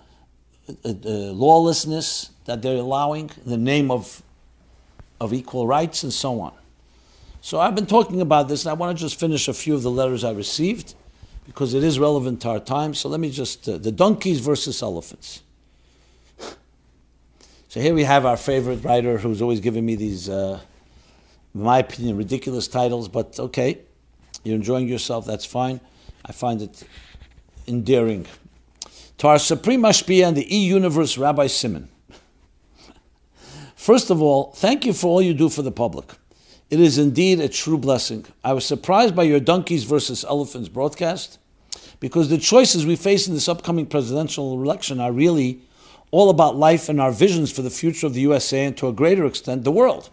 [0.69, 4.21] uh, uh, lawlessness that they're allowing in the name of,
[5.19, 6.53] of equal rights and so on.
[7.41, 9.81] So I've been talking about this, and I want to just finish a few of
[9.81, 10.95] the letters I received
[11.45, 12.93] because it is relevant to our time.
[12.93, 15.41] So let me just uh, the donkeys versus elephants.
[17.69, 20.61] So here we have our favorite writer who's always giving me these, uh,
[21.53, 23.79] in my opinion, ridiculous titles, but okay,
[24.45, 25.81] you're enjoying yourself, that's fine.
[26.25, 26.83] I find it
[27.67, 28.25] endearing.
[29.17, 31.89] To our supreme mashpia and the e-universe, Rabbi Simon.
[33.75, 36.11] First of all, thank you for all you do for the public.
[36.69, 38.25] It is indeed a true blessing.
[38.43, 41.39] I was surprised by your donkeys versus elephants broadcast
[41.99, 45.61] because the choices we face in this upcoming presidential election are really
[46.11, 48.93] all about life and our visions for the future of the USA and to a
[48.93, 50.09] greater extent the world.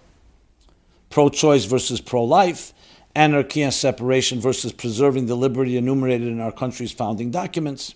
[1.10, 2.72] Pro choice versus pro life,
[3.14, 7.94] anarchy and separation versus preserving the liberty enumerated in our country's founding documents,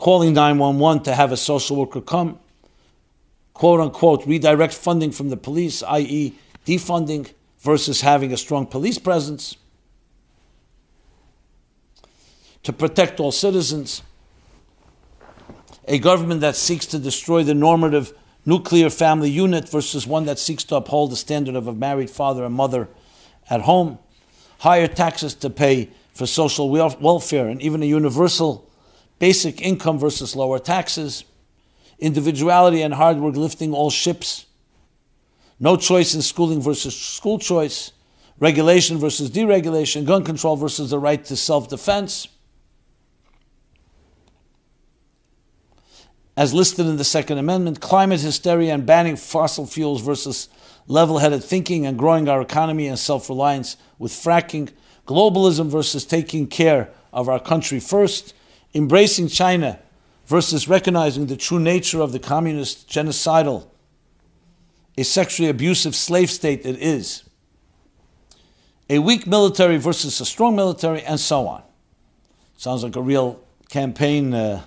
[0.00, 2.38] calling 911 to have a social worker come,
[3.52, 6.34] quote unquote, redirect funding from the police, i.e.,
[6.64, 9.58] defunding, versus having a strong police presence,
[12.62, 14.02] to protect all citizens
[15.86, 18.14] a government that seeks to destroy the normative
[18.46, 22.44] nuclear family unit versus one that seeks to uphold the standard of a married father
[22.44, 22.88] and mother
[23.50, 23.98] at home,
[24.60, 28.69] higher taxes to pay for social welfare and even a universal
[29.20, 31.22] basic income versus lower taxes,
[32.00, 34.46] individuality and hard work lifting all ships,
[35.60, 37.92] no choice in schooling versus school choice,
[38.40, 42.26] regulation versus deregulation, gun control versus the right to self defense
[46.40, 50.48] as listed in the Second Amendment, climate hysteria and banning fossil fuels versus
[50.86, 54.70] level headed thinking and growing our economy and self reliance with fracking,
[55.06, 58.32] globalism versus taking care of our country first,
[58.74, 59.78] embracing China
[60.26, 63.66] versus recognizing the true nature of the communist genocidal,
[64.96, 67.24] a sexually abusive slave state it is.
[68.90, 71.62] a weak military versus a strong military, and so on.
[72.56, 74.62] Sounds like a real campaign uh,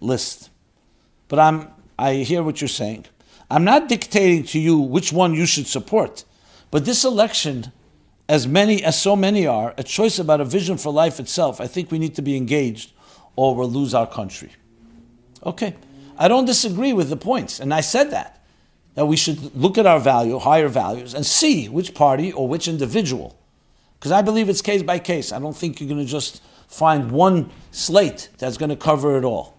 [0.00, 0.48] list.
[1.28, 3.04] But I'm, I hear what you're saying.
[3.50, 6.24] I'm not dictating to you which one you should support.
[6.70, 7.70] But this election,
[8.30, 11.66] as many as so many are, a choice about a vision for life itself, I
[11.66, 12.92] think we need to be engaged
[13.36, 14.50] or we'll lose our country.
[15.44, 15.76] Okay.
[16.18, 18.32] I don't disagree with the points, and I said that.
[18.94, 22.66] That we should look at our value, higher values, and see which party or which
[22.66, 23.38] individual.
[23.98, 25.32] Because I believe it's case by case.
[25.32, 29.24] I don't think you're going to just find one slate that's going to cover it
[29.24, 29.58] all.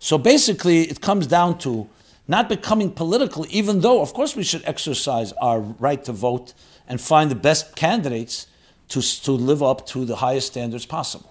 [0.00, 1.88] So basically, it comes down to
[2.26, 6.54] not becoming political, even though, of course, we should exercise our right to vote
[6.88, 8.46] and find the best candidates
[8.88, 11.30] to, to live up to the highest standards possible.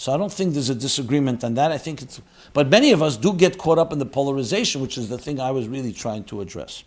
[0.00, 1.72] So I don't think there's a disagreement on that.
[1.72, 2.22] I think it's,
[2.54, 5.38] but many of us do get caught up in the polarization, which is the thing
[5.38, 6.84] I was really trying to address.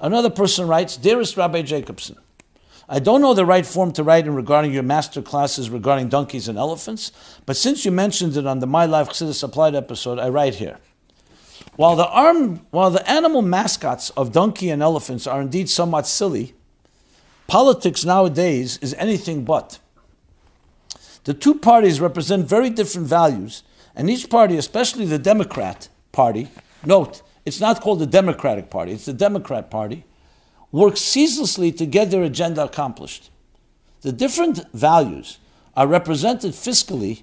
[0.00, 2.16] Another person writes, Dearest Rabbi Jacobson,
[2.88, 6.48] I don't know the right form to write in regarding your master classes regarding donkeys
[6.48, 7.12] and elephants,
[7.46, 10.78] but since you mentioned it on the My Life Chassidus Applied episode, I write here.
[11.76, 16.54] While the, arm, while the animal mascots of donkey and elephants are indeed somewhat silly,
[17.46, 19.78] politics nowadays is anything but.
[21.24, 23.62] The two parties represent very different values,
[23.94, 26.48] and each party, especially the Democrat Party,
[26.84, 30.04] note, it's not called the Democratic Party, it's the Democrat Party,
[30.72, 33.30] work ceaselessly to get their agenda accomplished.
[34.02, 35.38] The different values
[35.76, 37.22] are represented fiscally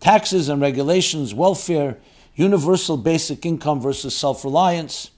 [0.00, 1.96] taxes and regulations, welfare,
[2.34, 5.10] universal basic income versus self reliance,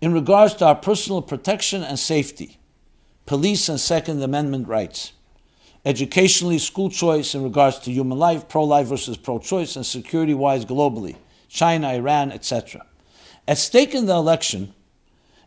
[0.00, 2.58] in regards to our personal protection and safety,
[3.24, 5.12] police and Second Amendment rights,
[5.86, 10.34] educationally, school choice in regards to human life, pro life versus pro choice, and security
[10.34, 11.16] wise globally,
[11.48, 12.84] China, Iran, etc.
[13.46, 14.74] At stake in the election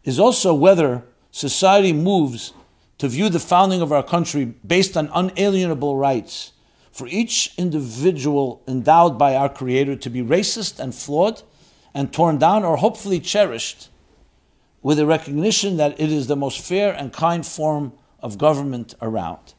[0.05, 2.53] is also whether society moves
[2.99, 6.53] to view the founding of our country based on unalienable rights
[6.91, 11.41] for each individual endowed by our Creator to be racist and flawed
[11.93, 13.89] and torn down or hopefully cherished
[14.81, 19.53] with a recognition that it is the most fair and kind form of government around.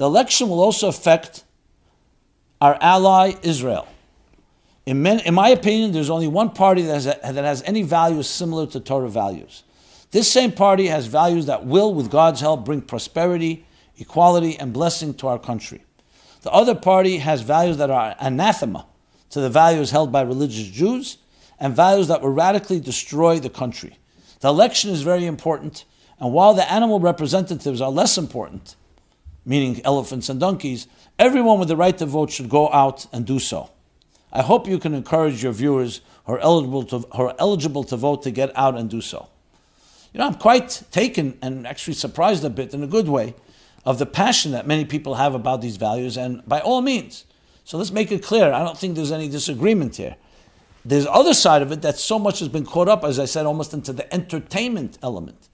[0.00, 1.44] The election will also affect
[2.58, 3.86] our ally Israel.
[4.86, 8.26] In, men, in, my opinion, there's only one party that has, that has any values
[8.26, 9.62] similar to Torah values.
[10.10, 13.66] This same party has values that will, with God's help, bring prosperity,
[13.98, 15.82] equality, and blessing to our country.
[16.40, 18.86] The other party has values that are anathema
[19.28, 21.18] to the values held by religious Jews
[21.58, 23.98] and values that will radically destroy the country.
[24.40, 25.84] The election is very important,
[26.18, 28.76] and while the animal representatives are less important,
[29.44, 30.86] meaning elephants and donkeys,
[31.18, 33.70] everyone with the right to vote should go out and do so.
[34.32, 37.96] I hope you can encourage your viewers who are eligible to, who are eligible to
[37.96, 39.28] vote to get out and do so.
[40.12, 43.34] You know, I'm quite taken and actually surprised a bit in a good way
[43.84, 47.24] of the passion that many people have about these values, and by all means.
[47.64, 48.52] So let's make it clear.
[48.52, 50.16] I don't think there's any disagreement here.
[50.84, 53.46] There's other side of it that so much has been caught up, as I said,
[53.46, 55.49] almost into the entertainment element.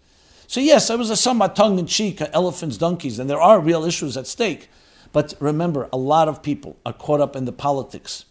[0.46, 4.26] So yes, it was a somewhat tongue-in-cheek elephants, donkeys, and there are real issues at
[4.26, 4.68] stake.
[5.12, 8.24] But remember, a lot of people are caught up in the politics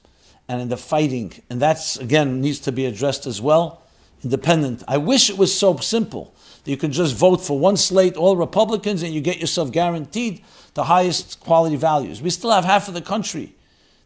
[0.47, 3.81] and in the fighting, and that's again needs to be addressed as well.
[4.23, 4.83] Independent.
[4.87, 8.35] I wish it was so simple that you can just vote for one slate, all
[8.37, 10.43] Republicans, and you get yourself guaranteed
[10.73, 12.21] the highest quality values.
[12.21, 13.55] We still have half of the country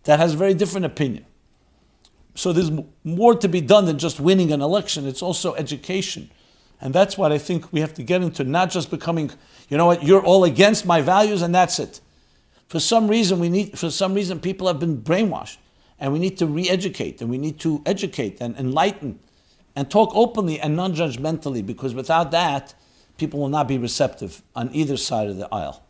[0.03, 1.25] that has a very different opinion.
[2.35, 2.71] So there's
[3.03, 5.05] more to be done than just winning an election.
[5.05, 6.29] It's also education.
[6.81, 9.31] And that's what I think we have to get into, not just becoming,
[9.67, 11.99] you know what, you're all against my values and that's it.
[12.67, 15.57] For some reason, we need, for some reason, people have been brainwashed.
[15.99, 19.19] And we need to re educate and we need to educate and enlighten
[19.75, 22.73] and talk openly and non judgmentally, because without that,
[23.17, 25.83] people will not be receptive on either side of the aisle.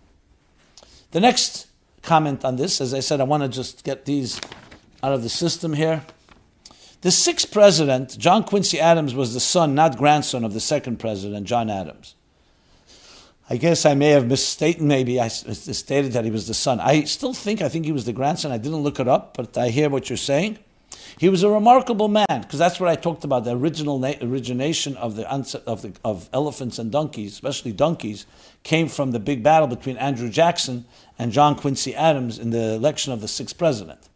[1.12, 1.68] The next
[2.02, 4.42] comment on this, as I said, I want to just get these
[5.04, 6.04] out of the system here.
[7.02, 11.48] The sixth president, John Quincy Adams, was the son, not grandson, of the second president,
[11.48, 12.16] John Adams.
[13.50, 16.80] I guess I may have misstated, maybe I stated that he was the son.
[16.82, 18.52] I still think, I think he was the grandson.
[18.52, 20.60] I didn't look it up, but I hear what you're saying.
[21.18, 23.46] He was a remarkable man because that's what I talked about.
[23.46, 28.26] The original na- origination of the, of the of elephants and donkeys, especially donkeys,
[28.64, 30.86] came from the big battle between Andrew Jackson
[31.18, 34.09] and John Quincy Adams in the election of the sixth president.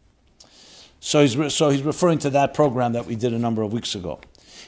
[1.04, 3.74] So he's re- so he's referring to that program that we did a number of
[3.74, 4.20] weeks ago.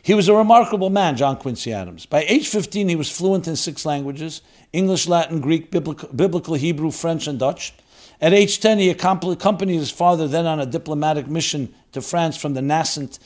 [0.03, 2.05] He was a remarkable man, John Quincy Adams.
[2.05, 6.91] By age 15, he was fluent in six languages English, Latin, Greek, biblical, biblical Hebrew,
[6.91, 7.72] French, and Dutch.
[8.20, 12.53] At age 10, he accompanied his father then on a diplomatic mission to France from
[12.53, 13.18] the nascent,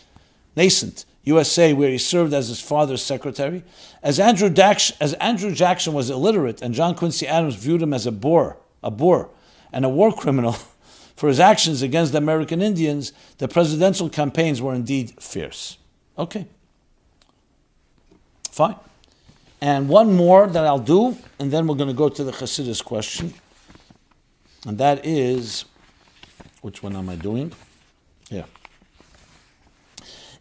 [0.54, 3.64] nascent USA, where he served as his father's secretary.
[4.04, 8.06] As Andrew, Dax, as Andrew Jackson was illiterate and John Quincy Adams viewed him as
[8.06, 9.30] a boor, a boor,
[9.72, 10.54] and a war criminal
[11.20, 15.76] for his actions against the American Indians, the presidential campaigns were indeed fierce.
[16.16, 16.46] Okay.
[18.50, 18.76] Fine.
[19.60, 22.82] And one more that I'll do, and then we're going to go to the Chassidus
[22.82, 23.34] question.
[24.66, 25.66] And that is,
[26.62, 27.52] which one am I doing?
[28.30, 28.46] Yeah.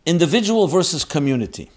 [0.05, 1.71] Individual versus community.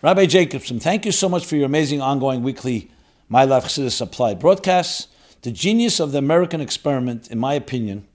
[0.00, 2.90] Rabbi Jacobson, thank you so much for your amazing ongoing weekly
[3.28, 5.08] My Life Chassidus Applied broadcasts.
[5.42, 8.06] The genius of the American experiment, in my opinion,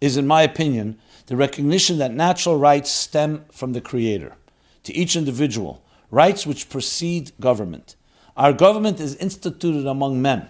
[0.00, 4.36] is, in my opinion, the recognition that natural rights stem from the Creator
[4.84, 7.96] to each individual, rights which precede government.
[8.36, 10.48] Our government is instituted among men,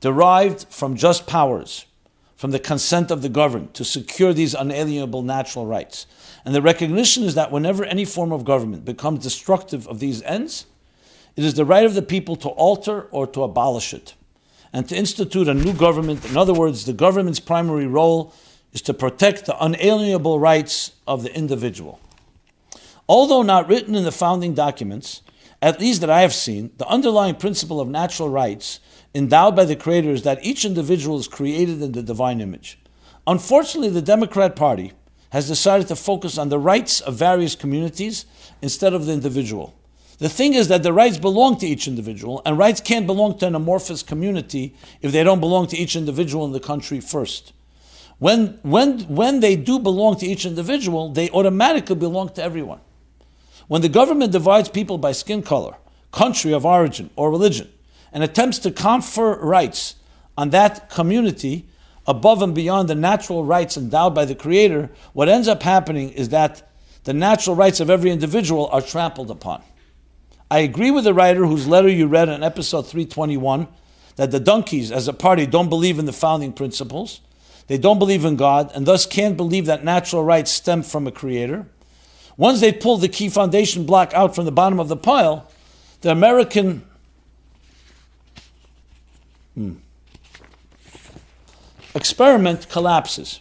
[0.00, 1.86] derived from just powers,
[2.36, 6.06] from the consent of the governed, to secure these unalienable natural rights.
[6.44, 10.66] And the recognition is that whenever any form of government becomes destructive of these ends,
[11.36, 14.14] it is the right of the people to alter or to abolish it,
[14.72, 16.24] and to institute a new government.
[16.24, 18.32] In other words, the government's primary role
[18.72, 22.00] is to protect the unalienable rights of the individual.
[23.08, 25.22] Although not written in the founding documents,
[25.60, 28.80] at least that I have seen, the underlying principle of natural rights
[29.14, 32.78] endowed by the Creator is that each individual is created in the divine image.
[33.26, 34.92] Unfortunately, the Democrat Party
[35.30, 38.26] has decided to focus on the rights of various communities
[38.60, 39.74] instead of the individual.
[40.22, 43.46] The thing is that the rights belong to each individual, and rights can't belong to
[43.48, 47.52] an amorphous community if they don't belong to each individual in the country first.
[48.20, 52.78] When, when, when they do belong to each individual, they automatically belong to everyone.
[53.66, 55.74] When the government divides people by skin color,
[56.12, 57.68] country of origin, or religion,
[58.12, 59.96] and attempts to confer rights
[60.38, 61.66] on that community
[62.06, 66.28] above and beyond the natural rights endowed by the Creator, what ends up happening is
[66.28, 66.70] that
[67.02, 69.64] the natural rights of every individual are trampled upon.
[70.52, 73.68] I agree with the writer whose letter you read in episode 321
[74.16, 77.22] that the donkeys, as a party, don't believe in the founding principles.
[77.68, 81.10] They don't believe in God and thus can't believe that natural rights stem from a
[81.10, 81.68] creator.
[82.36, 85.50] Once they pull the key foundation block out from the bottom of the pile,
[86.02, 86.84] the American
[89.54, 89.76] hmm,
[91.94, 93.40] experiment collapses.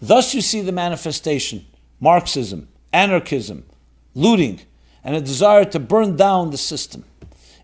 [0.00, 1.66] Thus, you see the manifestation
[1.98, 3.64] Marxism, anarchism,
[4.14, 4.60] looting,
[5.06, 7.04] and a desire to burn down the system.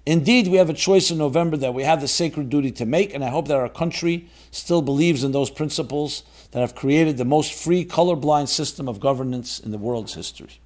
[0.06, 3.12] Indeed, we have a choice in November that we have the sacred duty to make,
[3.12, 6.22] and I hope that our country still believes in those principles
[6.52, 10.60] that have created the most free, colorblind system of governance in the world's history.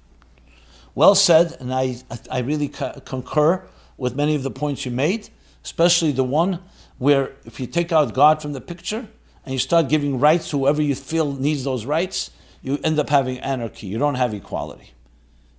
[0.93, 1.97] Well said, and I,
[2.29, 3.67] I really concur
[3.97, 5.29] with many of the points you made,
[5.63, 6.59] especially the one
[6.99, 9.07] where if you take out God from the picture
[9.45, 12.29] and you start giving rights to whoever you feel needs those rights,
[12.61, 13.87] you end up having anarchy.
[13.87, 14.91] You don't have equality.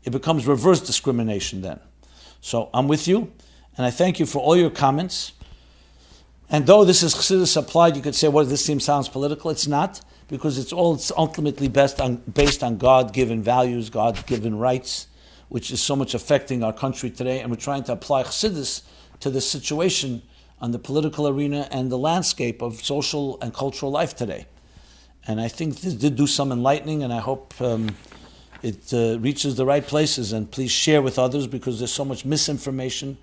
[0.05, 1.81] It becomes reverse discrimination then.
[2.41, 3.33] So I'm with you,
[3.77, 5.33] and I thank you for all your comments.
[6.51, 9.51] And though this is Chassidus applied, you could say, well, this seems sounds political.
[9.51, 15.09] It's not because it's all it's ultimately best on, based on God-given values, God-given rights,
[15.49, 18.83] which is so much affecting our country today, and we're trying to apply Chassidus
[19.21, 20.23] to the situation
[20.61, 24.47] on the political arena and the landscape of social and cultural life today.
[25.27, 27.97] And I think this did do some enlightening, and I hope um,
[28.63, 30.33] it uh, reaches the right places.
[30.33, 33.19] And please share with others because there's so much misinformation,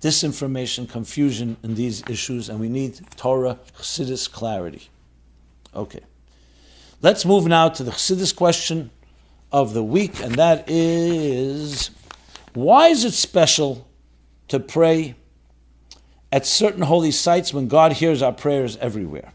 [0.00, 4.88] disinformation, confusion in these issues, and we need Torah, Chassidus clarity.
[5.74, 6.00] Okay.
[7.00, 8.90] Let's move now to the Chassidus question
[9.52, 11.90] of the week, and that is
[12.54, 13.86] why is it special
[14.48, 15.14] to pray
[16.32, 19.32] at certain holy sites when God hears our prayers everywhere?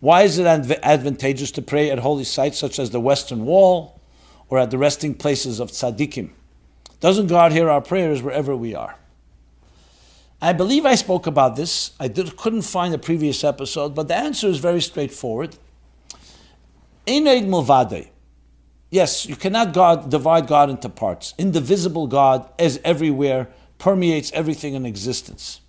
[0.00, 3.97] Why is it advantageous to pray at holy sites such as the Western Wall
[4.48, 6.30] or at the resting places of tzaddikim?
[7.00, 8.96] Doesn't God hear our prayers wherever we are?
[10.40, 11.92] I believe I spoke about this.
[11.98, 15.56] I did, couldn't find a previous episode, but the answer is very straightforward.
[17.08, 18.08] Ein Od Milvado.
[18.90, 21.34] Yes, you cannot God, divide God into parts.
[21.38, 25.60] Indivisible God is everywhere, permeates everything in existence.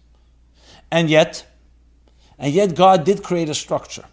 [0.92, 1.46] And yet,
[2.38, 4.06] and yet God did create a structure.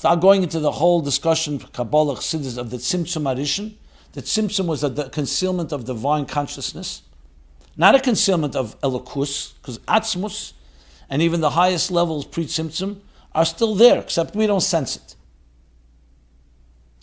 [0.00, 3.74] Without going into the whole discussion, Kabbalah of the Tzimtzum HaRishon,
[4.12, 7.02] that Tzimtzum was a concealment of divine consciousness,
[7.76, 10.52] not a concealment of Elokus, because Atzmus
[11.08, 13.00] and even the highest levels pre Tzimtzum
[13.34, 15.16] are still there, except we don't sense it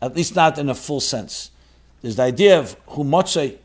[0.02, 1.52] at least not in a full sense.
[2.02, 3.58] There's the idea of humotzei,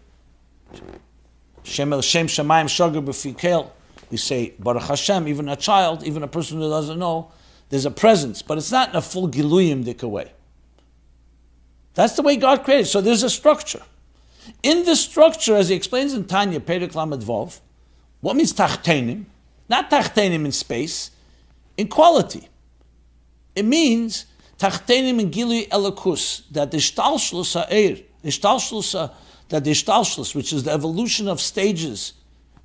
[1.62, 3.70] Shem el Shem Shemayim Shagar B'Fikel.
[4.10, 7.30] We say Baruch Hashem, even a child, even a person who doesn't know,
[7.72, 10.30] there's a presence, but it's not in a full Giluyim dik way.
[11.94, 12.84] That's the way God created.
[12.84, 13.80] So there's a structure.
[14.62, 17.60] In this structure, as he explains in Tanya, Perek Lamed Vov,
[18.20, 19.24] what means tachtenim?
[19.70, 21.12] Not tachtenim in space,
[21.78, 22.46] in quality.
[23.56, 24.26] It means
[24.58, 29.10] tachtenim in gili Elokus, that the shtalshlus ha'er, the shtalshlus
[29.48, 32.12] that the which is the evolution of stages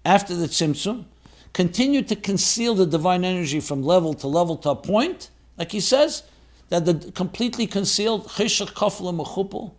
[0.03, 1.05] after the tzimtzum,
[1.57, 5.79] continue to conceal the divine energy from level to level to a point, like he
[5.79, 6.21] says,
[6.69, 9.71] that the completely concealed cheshach kafla mechupel,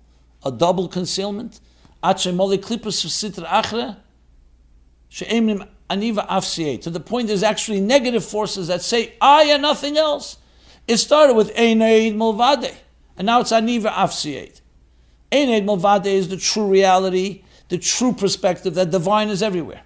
[0.45, 1.61] a double concealment,
[2.03, 2.33] to
[6.91, 10.39] the point there's actually negative forces that say, I and nothing else.
[10.89, 12.75] It started with Ein Od Milvado,
[13.17, 14.61] and now it's Aniva Afsiye.
[15.31, 19.85] Ein Od Milvado is the true reality, the true perspective that divine is everywhere.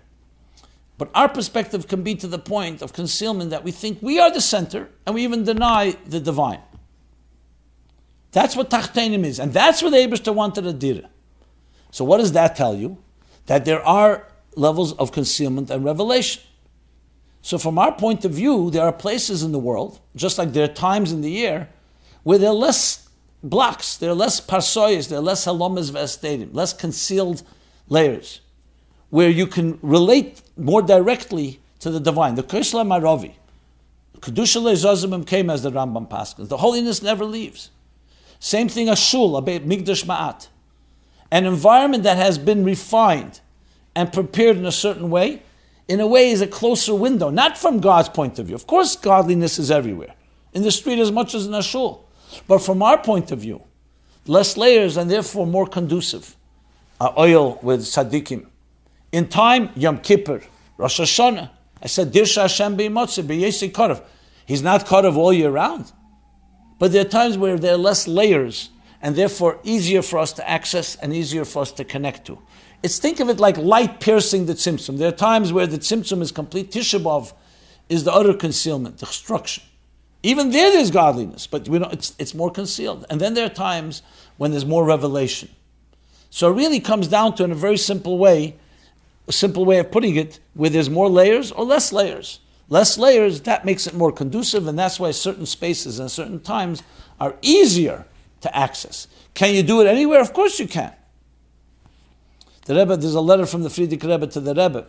[1.03, 4.31] But our perspective can be to the point of concealment that we think we are
[4.31, 6.61] the center and we even deny the divine.
[8.31, 9.41] That's what Tachtenim is.
[9.41, 11.03] And that's what Aibershter wanted to do.
[11.91, 12.99] So what does that tell you?
[13.47, 16.41] That there are levels of concealment and revelation.
[17.41, 20.67] So from our point of view, there are places in the world, just like there
[20.67, 21.69] are times in the year,
[22.23, 23.09] where there are less
[23.43, 27.43] blocks, there are less parsoyas, there are less halomas v'estadim, less concealed
[27.89, 28.41] layers,
[29.13, 32.35] where you can relate more directly to the divine.
[32.35, 33.35] The Kishla Maravi,
[34.21, 36.49] Kedusha Lezazimim came as the Rambam Paskins.
[36.49, 37.69] The holiness never leaves.
[38.41, 40.49] Same thing as shul, a mikdash me'at.
[41.31, 43.41] An environment that has been refined
[43.95, 45.43] and prepared in a certain way,
[45.89, 48.55] in a way is a closer window, not from God's point of view.
[48.55, 50.15] Of course, godliness is everywhere,
[50.55, 52.09] in the street as much as in a shul.
[52.49, 53.63] But from our point of view,
[54.27, 56.35] less layers and therefore more conducive.
[56.99, 58.47] Uh, oil with tzaddikim.
[59.13, 60.43] In time, Yom Kippur,
[60.79, 61.51] Rosh Hashanah.
[61.83, 64.03] I said, Dirshu Hashem b'yimotze, b'yesi karav.
[64.47, 65.93] He's not karav all year round.
[66.79, 68.71] But there are times where there are less layers
[69.03, 72.39] and therefore easier for us to access and easier for us to connect to.
[72.83, 74.99] It's think of it like light piercing the tzimtzum.
[74.99, 76.71] There are times where the tzimtzum is complete.
[76.73, 77.33] Tisha B'Av
[77.89, 79.63] is the utter concealment, the destruction.
[80.23, 83.05] Even there, there's godliness, but we don't, it's, it's more concealed.
[83.11, 84.03] And then there are times
[84.37, 85.49] when there's more revelation.
[86.31, 88.57] So it really comes down to, in a very simple way,
[89.29, 92.41] a simple way of putting it, where there's more layers or less layers
[92.73, 96.83] less layers, that makes it more conducive, and that's why certain spaces and certain times
[97.21, 98.07] are easier
[98.41, 99.09] to access.
[99.35, 100.23] Can you do it anywhere?
[100.23, 100.91] Of course you can.
[102.65, 104.87] The Rebbe, there's a letter from the Frierdiker Rebbe to the Rebbe.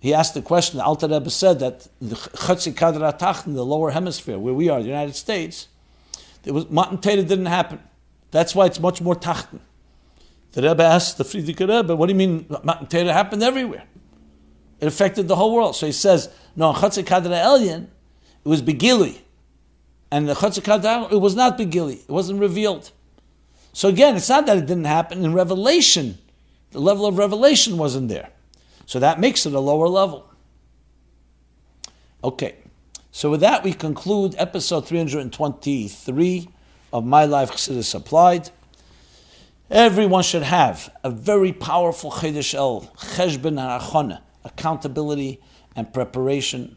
[0.00, 3.66] He asked the question, the Alter Rebbe said that the Chatzi Kadra Tach in the
[3.66, 5.68] lower hemisphere, where we are, the United States,
[6.44, 7.80] there was Matan didn't happen.
[8.30, 9.60] That's why it's much more Tachten.
[10.56, 13.84] The Rebbe asked the Frierdiker Rebbe, what do you mean Matan happened everywhere?
[14.80, 15.76] It affected the whole world.
[15.76, 19.18] So he says, no, Elyon, it was Begili.
[20.10, 22.00] And the Chatzah Kadra, it was not Begili.
[22.00, 22.90] It wasn't revealed.
[23.74, 25.22] So again, it's not that it didn't happen.
[25.26, 26.16] In Revelation,
[26.70, 28.30] the level of revelation wasn't there.
[28.86, 30.26] So that makes it a lower level.
[32.24, 32.54] Okay.
[33.12, 36.48] So with that, we conclude episode 323
[36.94, 38.48] of My Life Chassidus Applied.
[39.70, 45.40] Everyone should have a very powerful Chodesh El, Cheshbon and accountability
[45.74, 46.76] and preparation.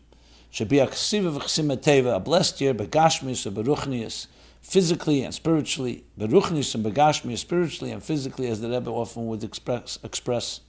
[0.50, 4.26] Should be a a blessed year, begashmius and beruchnius,
[4.64, 10.00] physically and spiritually, beruchnius and begashmius, spiritually and physically, as the Rebbe often would express.
[10.04, 10.62] express.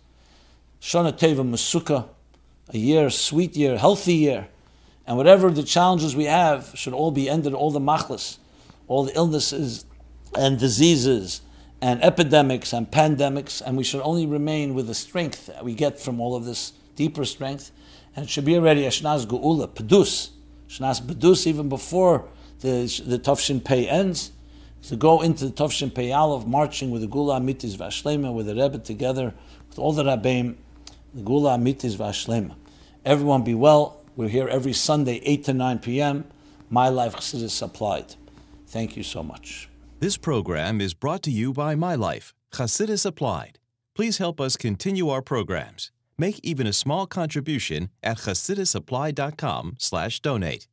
[0.78, 2.06] Shana Tova Masuka,
[2.68, 4.48] a year, sweet year, healthy year,
[5.06, 8.36] and whatever the challenges we have should all be ended, all the machlas,
[8.88, 9.86] all the illnesses
[10.36, 11.40] and diseases
[11.82, 15.98] and epidemics and pandemics, and we should only remain with the strength that we get
[15.98, 17.70] from all of this deeper strength,
[18.14, 19.68] and it should be already a Shnas Geula,
[21.46, 22.28] even before
[22.60, 24.32] the, the Tavshin Pei ends,
[24.82, 28.54] to go into the Tavshin Pei Aleph, marching with the Geula Amitis Vashlema, with the
[28.54, 29.34] Rebbe together,
[29.68, 30.56] with all the Rabbeim,
[31.14, 32.54] the Geula Amitis Vashlema.
[33.04, 34.02] Everyone be well.
[34.16, 36.24] We're here every Sunday, 8 to 9 p.m.
[36.68, 38.16] My Life Chassidus Applied.
[38.66, 39.69] Thank you so much.
[40.00, 43.58] This program is brought to you by My Life, Chassidus Applied.
[43.94, 45.92] Please help us continue our programs.
[46.16, 50.68] Make even a small contribution at chassidusapplied.com slash donate.